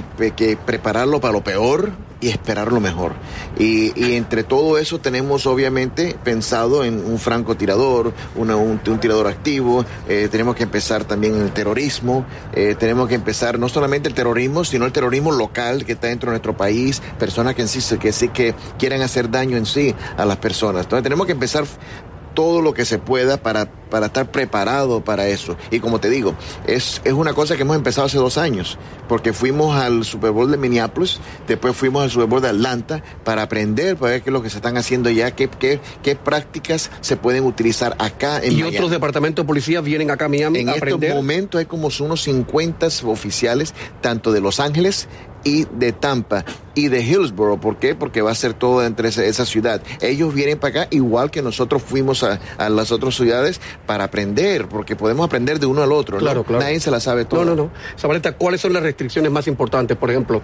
[0.65, 3.13] prepararlo para lo peor y esperar lo mejor.
[3.59, 9.85] Y, entre todo eso tenemos obviamente pensado en un francotirador, una, un, un, tirador activo,
[10.09, 14.15] eh, tenemos que empezar también en el terrorismo, eh, tenemos que empezar no solamente el
[14.15, 17.97] terrorismo, sino el terrorismo local que está dentro de nuestro país, personas que, en sí,
[17.99, 20.85] que sí que quieren hacer daño en sí a las personas.
[20.85, 21.65] Entonces tenemos que empezar
[22.33, 25.57] todo lo que se pueda para, para estar preparado para eso.
[25.69, 29.33] Y como te digo, es, es una cosa que hemos empezado hace dos años, porque
[29.33, 33.97] fuimos al Super Bowl de Minneapolis, después fuimos al Super Bowl de Atlanta para aprender,
[33.97, 37.17] para ver qué es lo que se están haciendo ya, qué, qué, qué prácticas se
[37.17, 40.73] pueden utilizar acá en ¿Y otros departamentos de policía vienen acá a Miami en a
[40.73, 40.95] aprender?
[40.95, 45.07] En estos momentos hay como unos 50 oficiales, tanto de Los Ángeles
[45.43, 47.59] y de Tampa y de Hillsborough.
[47.59, 47.95] ¿Por qué?
[47.95, 49.81] Porque va a ser todo entre esa, ciudad.
[50.01, 54.67] Ellos vienen para acá igual que nosotros fuimos a, a, las otras ciudades para aprender,
[54.67, 56.17] porque podemos aprender de uno al otro.
[56.17, 56.63] Claro, claro.
[56.63, 57.45] Nadie se la sabe todo.
[57.45, 57.71] No, no, no.
[57.95, 59.97] Sabaleta, ¿cuáles son las restricciones más importantes?
[59.97, 60.41] Por ejemplo,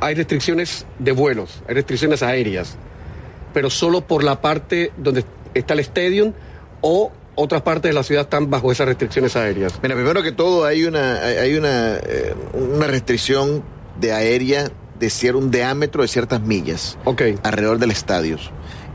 [0.00, 2.76] hay restricciones de vuelos, hay restricciones aéreas,
[3.54, 6.32] pero solo por la parte donde está el stadium
[6.80, 9.74] o otras partes de la ciudad están bajo esas restricciones aéreas?
[9.82, 13.62] Mira, primero que todo hay una, hay una, eh, una restricción
[14.00, 17.36] de aérea de cierto un diámetro de ciertas millas okay.
[17.42, 18.38] alrededor del estadio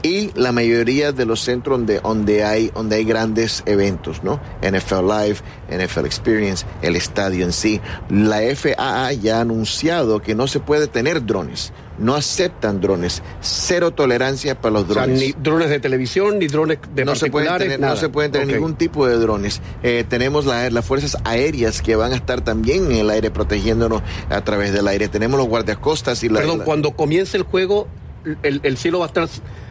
[0.03, 4.39] y la mayoría de los centros donde, donde, hay, donde hay grandes eventos, ¿no?
[4.61, 5.37] NFL Live,
[5.69, 7.81] NFL Experience, el estadio en sí.
[8.09, 11.73] La FAA ya ha anunciado que no se puede tener drones.
[11.97, 13.23] No aceptan drones.
[13.41, 15.15] Cero tolerancia para los drones.
[15.15, 17.93] O sea, ni drones de televisión, ni drones de no se pueden tener, nada.
[17.93, 18.55] No se pueden tener okay.
[18.55, 19.61] ningún tipo de drones.
[19.83, 24.01] Eh, tenemos la, las fuerzas aéreas que van a estar también en el aire protegiéndonos
[24.29, 25.07] a través del aire.
[25.07, 26.39] Tenemos los guardiacostas y la...
[26.39, 26.65] Perdón, la...
[26.65, 27.87] cuando comience el juego,
[28.43, 29.27] el, el cielo va a estar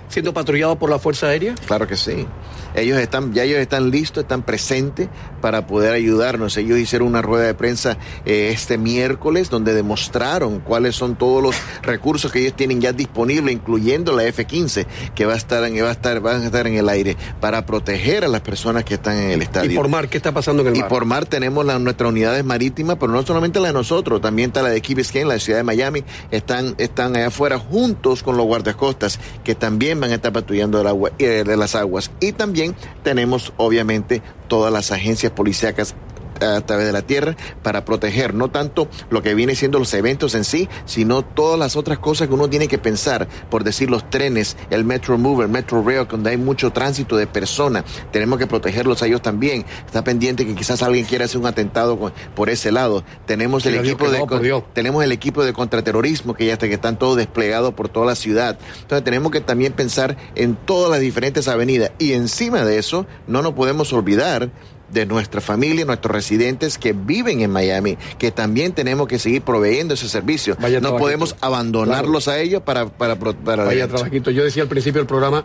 [0.09, 1.55] siendo patrullado por la Fuerza Aérea?
[1.67, 2.27] Claro que sí.
[2.75, 5.09] Ellos están, ya ellos están listos, están presentes
[5.41, 6.57] para poder ayudarnos.
[6.57, 11.57] Ellos hicieron una rueda de prensa eh, este miércoles donde demostraron cuáles son todos los
[11.83, 15.89] recursos que ellos tienen ya disponibles, incluyendo la F-15, que va a estar, en, va
[15.89, 19.17] a estar, van a estar en el aire para proteger a las personas que están
[19.17, 19.73] en el estadio.
[19.73, 20.87] ¿Y por mar qué está pasando en el mar?
[20.87, 24.63] Y por mar tenemos nuestras unidades marítimas, pero no solamente la de nosotros, también está
[24.63, 28.47] la de Key Biscayne, la ciudad de Miami, están, están allá afuera juntos con los
[28.47, 32.11] guardacostas que también van a estar patrullando el agua, eh, las aguas.
[32.21, 35.95] Y también tenemos, obviamente, todas las agencias policíacas
[36.41, 40.35] a través de la tierra para proteger no tanto lo que viene siendo los eventos
[40.35, 44.09] en sí, sino todas las otras cosas que uno tiene que pensar, por decir los
[44.11, 49.03] trenes, el Metro Mover, Metro Rail, donde hay mucho tránsito de personas, tenemos que protegerlos
[49.03, 49.65] a ellos también.
[49.85, 53.05] Está pendiente que quizás alguien quiera hacer un atentado con, por ese lado.
[53.27, 56.99] Tenemos el equipo de no, tenemos el equipo de contraterrorismo que ya está que están
[56.99, 58.59] todos desplegados por toda la ciudad.
[58.81, 63.43] Entonces tenemos que también pensar en todas las diferentes avenidas y encima de eso no
[63.43, 64.51] nos podemos olvidar
[64.93, 69.95] de nuestra familia, nuestros residentes que viven en Miami, que también tenemos que seguir proveyendo
[69.95, 70.57] ese servicio.
[70.61, 71.03] Vaya no trabajito.
[71.05, 72.39] podemos abandonarlos Claro.
[72.39, 72.87] a ellos para...
[72.87, 74.31] para, para Vaya trabajito.
[74.31, 75.45] Yo decía al principio del programa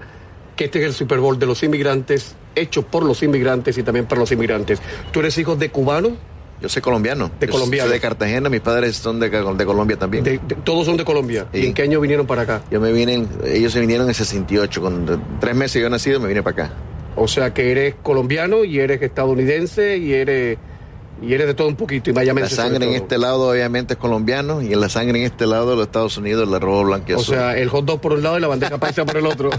[0.56, 4.06] que este es el Super Bowl de los inmigrantes, hecho por los inmigrantes y también
[4.06, 4.80] para los inmigrantes.
[5.12, 6.12] ¿Tú eres hijo de cubanos?
[6.62, 7.32] Yo soy colombiano.
[7.40, 7.88] De Yo colombiano.
[7.90, 10.24] Soy de Cartagena, mis padres son de, de Colombia también.
[10.24, 11.48] De, de, todos son de Colombia.
[11.52, 11.62] Sí.
[11.62, 12.62] ¿Y en qué año vinieron para acá?
[12.70, 16.44] Yo me vine, ellos se vinieron en 68, con tres meses yo nacido me vine
[16.44, 16.74] para acá.
[17.16, 20.58] O sea que eres colombiano y eres estadounidense y eres
[21.22, 24.00] Y eres de todo un poquito y Miami La sangre en este lado obviamente es
[24.00, 27.14] colombiano y en la sangre en este lado de los Estados Unidos la blanca y
[27.14, 27.36] O azul.
[27.36, 29.50] sea, el hot dog por un lado y la bandeja paisa por el otro.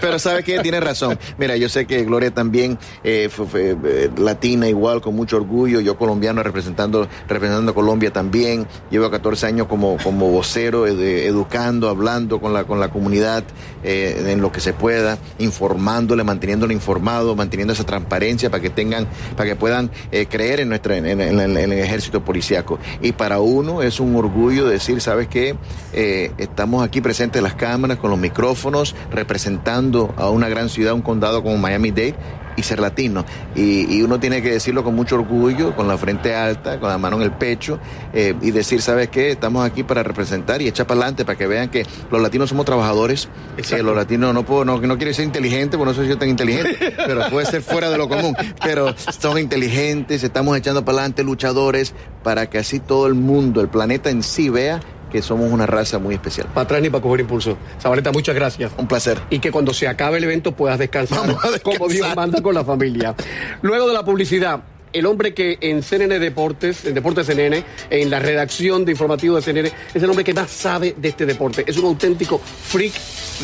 [0.00, 1.18] Pero sabe que tiene razón.
[1.38, 5.80] Mira, yo sé que Gloria también eh, fue, fue, eh, latina igual, con mucho orgullo.
[5.80, 8.66] Yo colombiano representando, representando a Colombia también.
[8.90, 13.44] Llevo 14 años como, como vocero, eh, educando, hablando con la, con la comunidad
[13.82, 19.06] eh, en lo que se pueda, informándole, manteniéndole informado, manteniendo esa transparencia para que tengan,
[19.36, 19.90] para que puedan
[20.28, 22.78] creer en nuestra, en, en- el ejército policíaco.
[23.00, 25.56] Y para uno es un orgullo decir, ¿sabes qué?
[25.92, 30.94] Eh, estamos aquí presentes en las cámaras con los micrófonos, representando a una gran ciudad,
[30.94, 32.14] un condado como Miami-Dade
[32.58, 33.24] y ser latino.
[33.54, 36.98] Y, y uno tiene que decirlo con mucho orgullo, con la frente alta, con la
[36.98, 37.78] mano en el pecho,
[38.12, 39.30] eh, y decir, ¿sabes qué?
[39.30, 42.66] Estamos aquí para representar y echar para adelante para que vean que los latinos somos
[42.66, 43.28] trabajadores.
[43.56, 46.28] Que los latinos no puedo, no, no quiere ser inteligente, porque no soy yo tan
[46.28, 48.34] inteligente, pero puede ser fuera de lo común.
[48.62, 51.94] Pero son inteligentes, estamos echando para adelante luchadores
[52.24, 55.98] para que así todo el mundo, el planeta en sí vea que somos una raza
[55.98, 56.46] muy especial.
[56.48, 57.56] para atrás ni para coger impulso.
[57.80, 58.72] Zabaleta, muchas gracias.
[58.76, 59.18] Un placer.
[59.30, 61.78] y que cuando se acabe el evento puedas descansar, Vamos a descansar.
[61.78, 63.14] como Dios manda con la familia.
[63.62, 64.60] Luego de la publicidad,
[64.92, 69.42] el hombre que en CNN Deportes, en Deportes CNN, en la redacción de informativo de
[69.42, 71.64] CNN, es el hombre que más sabe de este deporte.
[71.66, 72.94] Es un auténtico freak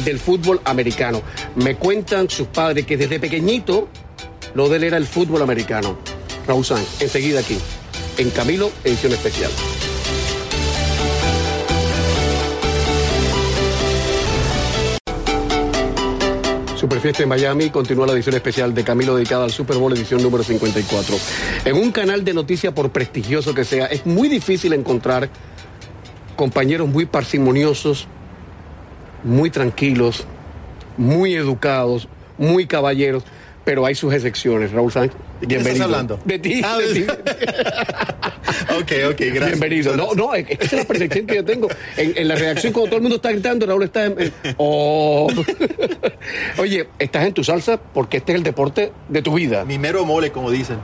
[0.05, 1.23] del fútbol americano.
[1.57, 3.89] Me cuentan sus padres que desde pequeñito
[4.55, 5.99] lo de él era el fútbol americano.
[6.47, 7.59] Raúl Sáenz, enseguida aquí,
[8.19, 9.51] en Camilo, edición especial.
[16.85, 20.45] Superfiesta en Miami continúa la edición especial de Camilo dedicada al Super Bowl edición número
[20.45, 21.17] 54.
[21.65, 25.31] En un canal de noticias, por prestigioso que sea, es muy difícil encontrar
[26.37, 28.07] compañeros muy parsimoniosos,
[29.23, 30.27] muy tranquilos,
[30.99, 33.25] muy educados, muy caballeros,
[33.65, 34.71] pero hay sus excepciones.
[34.73, 35.17] Raúl Sánchez,
[35.47, 35.85] ¿De quién estás bienvenido.
[35.85, 36.21] hablando?
[36.25, 36.61] De ti.
[36.65, 37.07] Ah, de ti.
[38.77, 39.47] Ok, ok, gracias.
[39.61, 39.97] Bienvenido.
[39.97, 41.69] No, no, esa es la percepción que yo tengo.
[41.97, 44.21] En, en la reacción, cuando todo el mundo está gritando, Raúl está en.
[44.21, 45.29] en- oh.
[46.59, 49.65] Oye, estás en tu salsa porque este es el deporte de tu vida.
[49.65, 50.79] Mi mero mole, como dicen.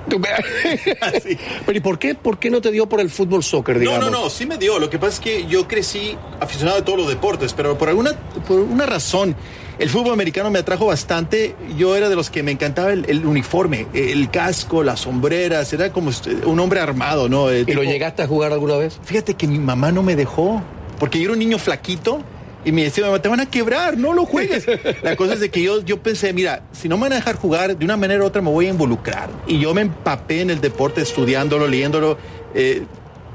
[1.01, 1.37] Así.
[1.66, 4.11] Pero ¿y por qué, por qué no te dio por el fútbol soccer, No, digamos?
[4.11, 4.79] no, no, sí me dio.
[4.79, 8.12] Lo que pasa es que yo crecí aficionado a todos los deportes, pero por alguna
[8.46, 9.35] por una razón
[9.81, 11.57] el fútbol americano me atrajo bastante.
[11.79, 15.73] Yo era de los que me encantaba el, el uniforme, el casco, las sombreras.
[15.73, 16.11] Era como
[16.45, 17.53] un hombre armado, ¿no?
[17.53, 19.01] ¿Y lo llegaste a jugar alguna vez?
[19.03, 20.62] Fíjate que mi mamá no me dejó,
[20.99, 22.23] porque yo era un niño flaquito
[22.62, 24.66] y me decía, mamá, te van a quebrar, no lo juegues.
[25.03, 27.37] La cosa es de que yo, yo pensé, mira, si no me van a dejar
[27.37, 29.31] jugar, de una manera u otra me voy a involucrar.
[29.47, 32.19] Y yo me empapé en el deporte estudiándolo, leyéndolo,
[32.55, 32.85] eh,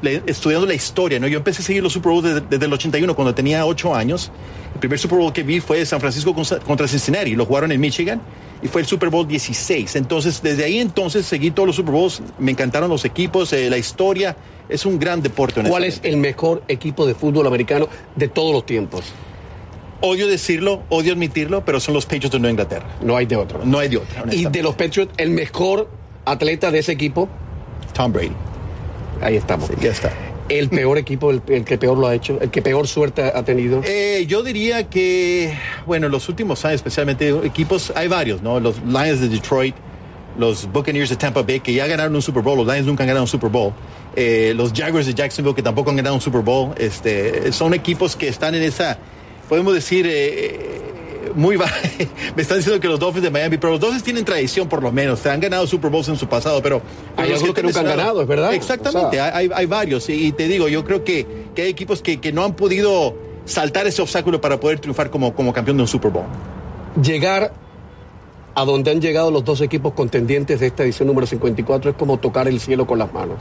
[0.01, 1.27] le- estudiando la historia, ¿no?
[1.27, 4.31] Yo empecé a seguir los Super Bowls desde, desde el 81, cuando tenía 8 años.
[4.73, 8.21] El primer Super Bowl que vi fue San Francisco contra- Cincinnati, lo jugaron en Michigan
[8.61, 9.95] y fue el Super Bowl 16.
[9.95, 13.77] Entonces, desde ahí entonces seguí todos los Super Bowls, me encantaron los equipos, eh, la
[13.77, 14.35] historia.
[14.67, 15.61] Es un gran deporte.
[15.63, 19.05] ¿Cuál es el mejor equipo de fútbol americano de todos los tiempos?
[20.01, 22.85] Odio decirlo, odio admitirlo, pero son los Patriots de Nueva Inglaterra.
[23.01, 23.61] No hay de otro.
[23.63, 24.23] No hay de otra.
[24.31, 25.89] Y de los Patriots, el mejor
[26.25, 27.29] atleta de ese equipo,
[27.93, 28.31] Tom Brady.
[29.25, 29.69] Ahí estamos.
[29.81, 30.13] Ya está.
[30.47, 33.43] El peor equipo, el, el que peor lo ha hecho, el que peor suerte ha
[33.43, 33.81] tenido.
[33.83, 35.57] Eh, yo diría que,
[35.87, 38.59] bueno, en los últimos años, especialmente equipos, hay varios, ¿no?
[38.59, 39.75] Los Lions de Detroit,
[40.37, 43.07] los Buccaneers de Tampa Bay, que ya ganaron un Super Bowl, los Lions nunca han
[43.07, 43.73] ganado un Super Bowl,
[44.15, 48.15] eh, los Jaguars de Jacksonville, que tampoco han ganado un Super Bowl, este, son equipos
[48.15, 48.99] que están en esa,
[49.49, 50.84] podemos decir, eh,
[51.33, 51.57] muy.
[52.35, 54.91] Me están diciendo que los Dolphins de Miami, pero los Dolphins tienen tradición por lo
[54.91, 56.81] menos, se han ganado Super Bowls en su pasado, pero...
[57.17, 58.53] Hay algunos que he nunca han ganado, es verdad.
[58.53, 60.07] Exactamente, O sea- hay, hay varios.
[60.09, 63.15] Y, y te digo, yo creo que, que hay equipos que, que no han podido
[63.45, 66.25] saltar ese obstáculo para poder triunfar como, como campeón de un Super Bowl.
[67.01, 67.53] Llegar
[68.55, 72.17] a donde han llegado los dos equipos contendientes de esta edición número 54 es como
[72.19, 73.37] tocar el cielo con las manos.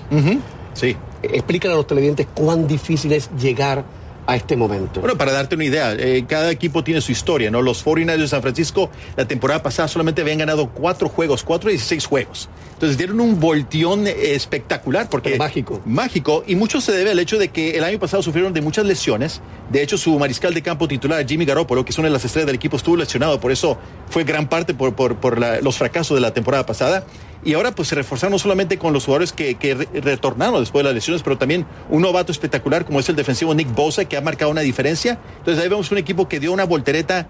[0.75, 0.97] Sí.
[1.23, 3.85] Explícale a los televidentes cuán difícil es llegar a
[4.29, 5.01] este momento.
[5.01, 7.61] Bueno, para darte una idea, eh, cada equipo tiene su historia, ¿no?
[7.63, 11.75] Los 49ers de San Francisco la temporada pasada solamente habían ganado cuatro juegos, cuatro y
[11.75, 12.49] 16 juegos.
[12.73, 15.31] Entonces dieron un volteón eh, espectacular porque...
[15.31, 15.81] Pero mágico.
[15.85, 16.45] Mágico.
[16.47, 19.41] Y mucho se debe al hecho de que el año pasado sufrieron de muchas lesiones.
[19.71, 22.47] De hecho, su mariscal de campo titular, Jimmy Garoppolo, que es una de las estrellas
[22.47, 23.39] del equipo, estuvo lesionado.
[23.41, 27.05] Por eso fue gran parte por, por, por la- los fracasos de la temporada pasada.
[27.45, 30.83] Y ahora pues se reforzaron no solamente con los jugadores que, que re- retornaron después
[30.83, 34.17] de las lesiones, pero también un novato espectacular como es el defensivo Nick Bosa, que
[34.17, 35.19] ha marcado una diferencia.
[35.39, 37.29] Entonces ahí vemos un equipo que dio una voltereta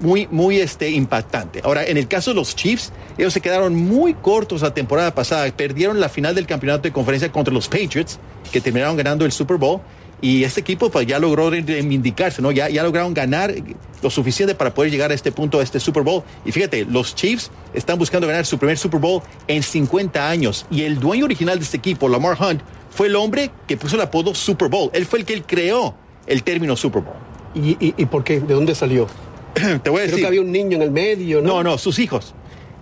[0.00, 1.60] muy, muy este, impactante.
[1.62, 5.48] Ahora, en el caso de los Chiefs, ellos se quedaron muy cortos la temporada pasada.
[5.56, 8.18] Perdieron la final del campeonato de conferencia contra los Patriots,
[8.50, 9.80] que terminaron ganando el Super Bowl.
[10.20, 12.50] Y este equipo pues, ya logró reivindicarse, ¿no?
[12.50, 13.54] Ya, ya lograron ganar
[14.02, 16.22] lo suficiente para poder llegar a este punto, a este Super Bowl.
[16.44, 20.66] Y fíjate, los Chiefs están buscando ganar su primer Super Bowl en 50 años.
[20.70, 24.02] Y el dueño original de este equipo, Lamar Hunt, fue el hombre que puso el
[24.02, 24.90] apodo Super Bowl.
[24.92, 25.94] Él fue el que él creó
[26.26, 27.16] el término Super Bowl.
[27.54, 28.40] ¿Y, y, y por qué?
[28.40, 29.06] ¿De dónde salió?
[29.54, 30.20] Te voy a Creo decir.
[30.20, 31.54] que había un niño en el medio, ¿no?
[31.54, 32.34] No, no, sus hijos.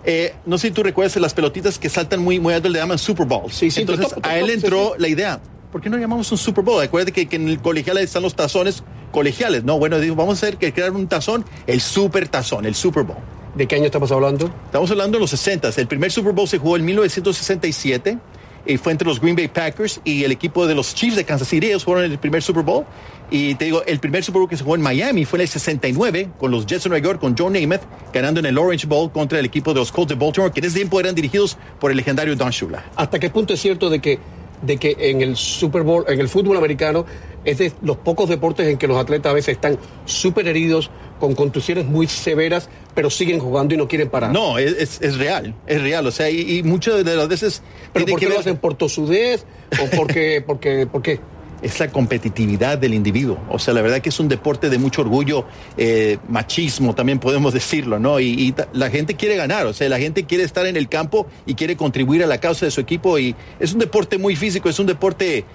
[0.05, 2.97] Eh, no sé si tú recuerdas las pelotitas que saltan muy, muy alto, le llaman
[2.97, 3.51] Super Bowl.
[3.51, 5.01] Sí, sí, Entonces top, top, a él entró sí.
[5.01, 5.39] la idea,
[5.73, 6.81] ¿por qué no llamamos un Super Bowl?
[6.81, 9.63] Acuérdate que, que en el colegial están los tazones colegiales.
[9.63, 13.03] No, bueno, digo, vamos a hacer que crear un tazón, el Super Tazón, el Super
[13.03, 13.17] Bowl.
[13.55, 14.51] ¿De qué año estamos hablando?
[14.65, 15.69] Estamos hablando de los 60.
[15.75, 18.19] El primer Super Bowl se jugó en 1967
[18.67, 21.47] y fue entre los Green Bay Packers y el equipo de los Chiefs de Kansas
[21.47, 21.67] City.
[21.67, 22.85] Ellos fueron el primer Super Bowl.
[23.31, 25.47] Y te digo, el primer Super Bowl que se jugó en Miami fue en el
[25.47, 27.81] 69 con los Jets de Nueva York, con John Namath,
[28.13, 30.67] ganando en el Orange Bowl contra el equipo de los Colts de Baltimore, que en
[30.67, 32.85] ese tiempo eran dirigidos por el legendario Don Shula.
[32.95, 34.19] ¿Hasta qué punto es cierto de que,
[34.65, 37.05] de que en el Super Bowl, en el fútbol americano,
[37.45, 40.89] es de los pocos deportes en que los atletas a veces están súper heridos,
[41.19, 44.31] con contusiones muy severas, pero siguen jugando y no quieren parar?
[44.31, 46.05] No, es, es- es real, es real.
[46.07, 47.61] O sea, y, y muchas de las veces...
[47.93, 48.57] ¿Pero por que qué lo ver- hacen?
[48.57, 49.45] ¿Por tosudez?
[49.81, 51.19] ¿O porque, porque, por qué?
[51.63, 53.39] Es la competitividad del individuo.
[53.49, 55.45] O sea, la verdad que es un deporte de mucho orgullo,
[55.77, 58.19] eh, machismo también podemos decirlo, ¿no?
[58.19, 61.55] Y, la gente quiere ganar, o sea, la gente quiere estar en el campo y
[61.55, 64.77] quiere contribuir a la causa de su equipo y es un deporte muy físico, es
[64.79, 65.45] un deporte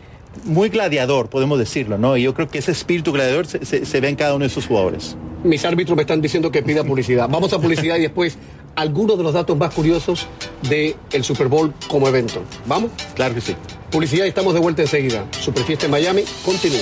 [0.44, 2.16] muy gladiador, podemos decirlo, ¿no?
[2.16, 4.48] Y yo creo que ese espíritu gladiador se, se- se ve en cada uno de
[4.48, 5.16] esos jugadores.
[5.44, 7.28] Mis árbitros me están diciendo que pida publicidad.
[7.28, 8.36] Vamos a publicidad y después
[8.78, 10.26] algunos de los datos más curiosos
[10.68, 12.42] del el Super Bowl como evento.
[12.66, 12.92] ¿Vamos?
[13.16, 13.56] Claro que sí.
[13.90, 15.26] Publicidad y estamos de vuelta enseguida.
[15.32, 16.78] Superfiesta en Miami continúa.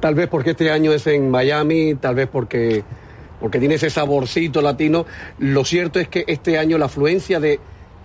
[0.00, 2.84] Tal vez porque este año es en Miami, tal vez porque,
[3.40, 5.06] porque tiene ese saborcito latino.
[5.38, 7.60] Lo cierto es que este año la afluencia de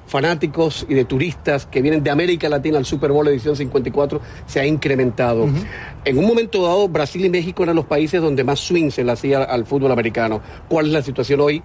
[0.08, 4.60] fanáticos y de turistas que vienen de América Latina al Super Bowl edición 54 se
[4.60, 5.48] ha incrementado.
[6.06, 9.12] En un momento dado, Brasil y México eran los países donde más swing se le
[9.12, 10.42] hacía al fútbol americano.
[10.68, 11.64] ¿Cuál es la situación hoy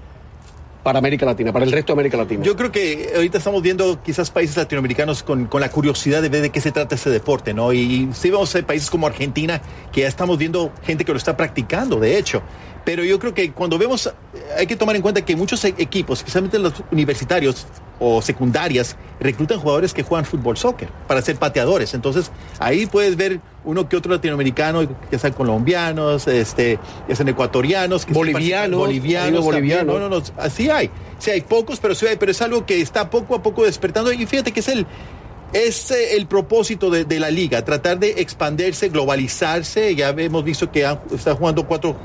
[0.82, 2.42] para América Latina, para el resto de América Latina?
[2.44, 6.42] Yo creo que ahorita estamos viendo quizás países latinoamericanos con, con la curiosidad de ver
[6.42, 7.72] de qué se trata este deporte, ¿no?
[7.72, 9.60] Y sí vamos a países como Argentina,
[9.92, 12.42] que ya estamos viendo gente que lo está practicando, de hecho.
[12.84, 14.10] Pero yo creo que cuando vemos,
[14.56, 17.66] hay que tomar en cuenta que muchos e- equipos, especialmente los universitarios
[18.00, 21.92] o secundarias, reclutan jugadores que juegan fútbol soccer para ser pateadores.
[21.94, 28.06] Entonces, ahí puedes ver uno que otro latinoamericano, que sean colombianos, este, que sean ecuatorianos,
[28.06, 30.00] que Bolivianos, bolivianos, bolivianos.
[30.00, 30.88] No, no, no, así hay.
[31.18, 34.12] Sí hay pocos, pero sí hay, pero es algo que está poco a poco despertando.
[34.12, 34.86] Y fíjate que es el,
[35.52, 39.94] es eh, el propósito de, de la liga, tratar de expandirse, globalizarse.
[39.94, 41.96] Ya hemos visto que han- está jugando cuatro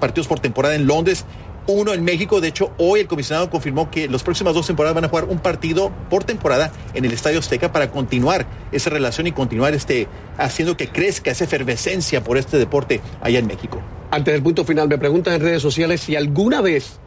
[0.00, 1.24] partidos por temporada en Londres,
[1.66, 2.40] uno en México.
[2.40, 5.38] De hecho, hoy el comisionado confirmó que las próximas dos temporadas van a jugar un
[5.38, 10.76] partido por temporada en el Estadio Azteca para continuar esa relación y continuar este, haciendo
[10.76, 13.80] que crezca esa efervescencia por este deporte allá en México.
[14.10, 16.98] Antes del punto final, me preguntan en redes sociales si alguna vez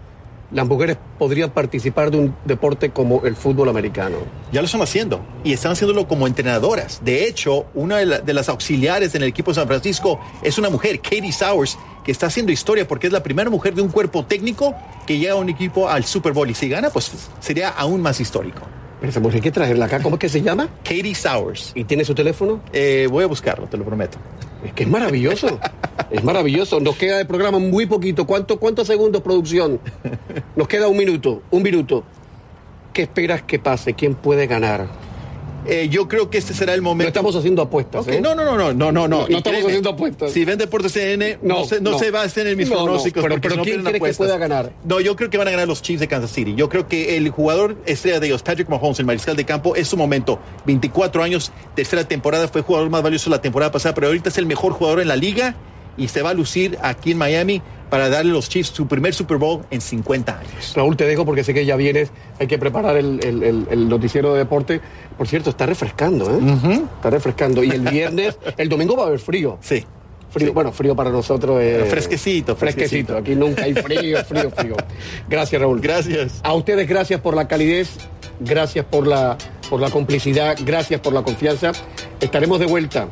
[0.51, 4.17] las mujeres podrían participar de un deporte como el fútbol americano.
[4.51, 7.01] Ya lo están haciendo y están haciéndolo como entrenadoras.
[7.03, 10.59] De hecho, una de, la- de las auxiliares en el equipo de San Francisco es
[10.59, 13.89] una mujer, Katie Sowers, que está haciendo historia porque es la primera mujer de un
[13.89, 14.75] cuerpo técnico
[15.07, 18.19] que llega a un equipo al Super Bowl y si gana, pues sería aún más
[18.19, 18.61] histórico.
[18.99, 20.01] Pero esa mujer hay que traerla acá.
[20.01, 20.69] ¿Cómo es que se llama?
[20.83, 21.73] Katie Sowers.
[21.75, 22.61] ¿Y tiene su teléfono?
[22.71, 24.17] Eh, voy a buscarlo, te lo prometo.
[24.63, 25.59] Es que es maravilloso.
[26.09, 26.79] es maravilloso.
[26.79, 28.25] Nos queda de programa muy poquito.
[28.25, 29.81] ¿Cuánto, ¿Cuántos segundos, producción?
[30.55, 31.41] Nos queda un minuto.
[31.51, 32.05] Un minuto.
[32.93, 33.93] ¿Qué esperas que pase?
[33.93, 34.87] ¿Quién puede ganar?
[35.65, 37.07] Eh, yo creo que este será el No momento.
[37.07, 38.01] estamos haciendo apuestas.
[38.01, 38.21] Ok, ¿eh?
[38.21, 39.07] No, no, no, no, no, no, no.
[39.07, 40.31] No, no estamos créeme, haciendo apuestas.
[40.31, 43.23] Si ven Deportes CN, no, se, no, se basen en mis No, no, pronósticos.
[43.23, 44.71] pero- pero no ¿quién cree que pueda ganar?
[44.83, 46.53] No, yo creo que van a ganar los Chiefs de Kansas City.
[46.55, 49.87] Yo creo que el jugador estrella de ellos, Patrick Mahomes, el mariscal de campo, es
[49.87, 50.39] su momento.
[50.65, 54.45] 24 años, tercera temporada, fue jugador más valioso la temporada pasada, pero ahorita es el
[54.45, 55.55] mejor jugador en la liga
[55.97, 59.13] y se va a lucir aquí en Miami para darle a los Chiefs su primer
[59.13, 60.73] Super Bowl en 50 años.
[60.75, 62.09] Raúl, te dejo porque sé que ya vienes.
[62.39, 64.81] Hay que preparar el, el- el- el noticiero de deporte.
[65.17, 66.81] Por cierto, está refrescando, ¿eh?
[66.95, 67.63] Está refrescando.
[67.63, 69.59] Y el viernes, el domingo va a haber frío.
[69.61, 69.85] Sí.
[70.31, 71.87] Frío, Bueno, frío para nosotros es...
[71.87, 73.13] Fresquecito, Fresquecito.
[73.13, 73.17] fresquecito.
[73.17, 74.75] Aquí nunca hay frío, frío, frío.
[75.29, 75.79] Gracias, Raúl.
[75.79, 76.39] Gracias.
[76.41, 77.89] A ustedes gracias por la calidez,
[78.39, 79.37] gracias por la,
[79.69, 81.71] por la complicidad, gracias por la confianza.
[82.19, 83.07] Estaremos de vuelta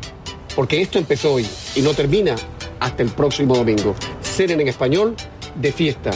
[0.55, 2.33] porque esto empezó hoy y no termina
[2.81, 3.95] hasta el próximo domingo.
[4.21, 5.15] Cenen en español
[5.55, 6.11] de fiesta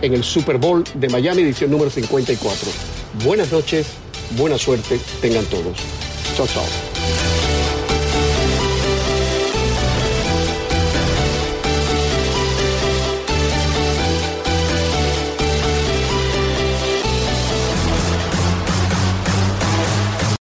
[0.00, 2.68] en el Super Bowl de Miami, edición número 54.
[3.24, 3.88] Buenas noches,
[4.36, 5.76] buena suerte tengan todos.
[6.36, 7.33] Chao, chao.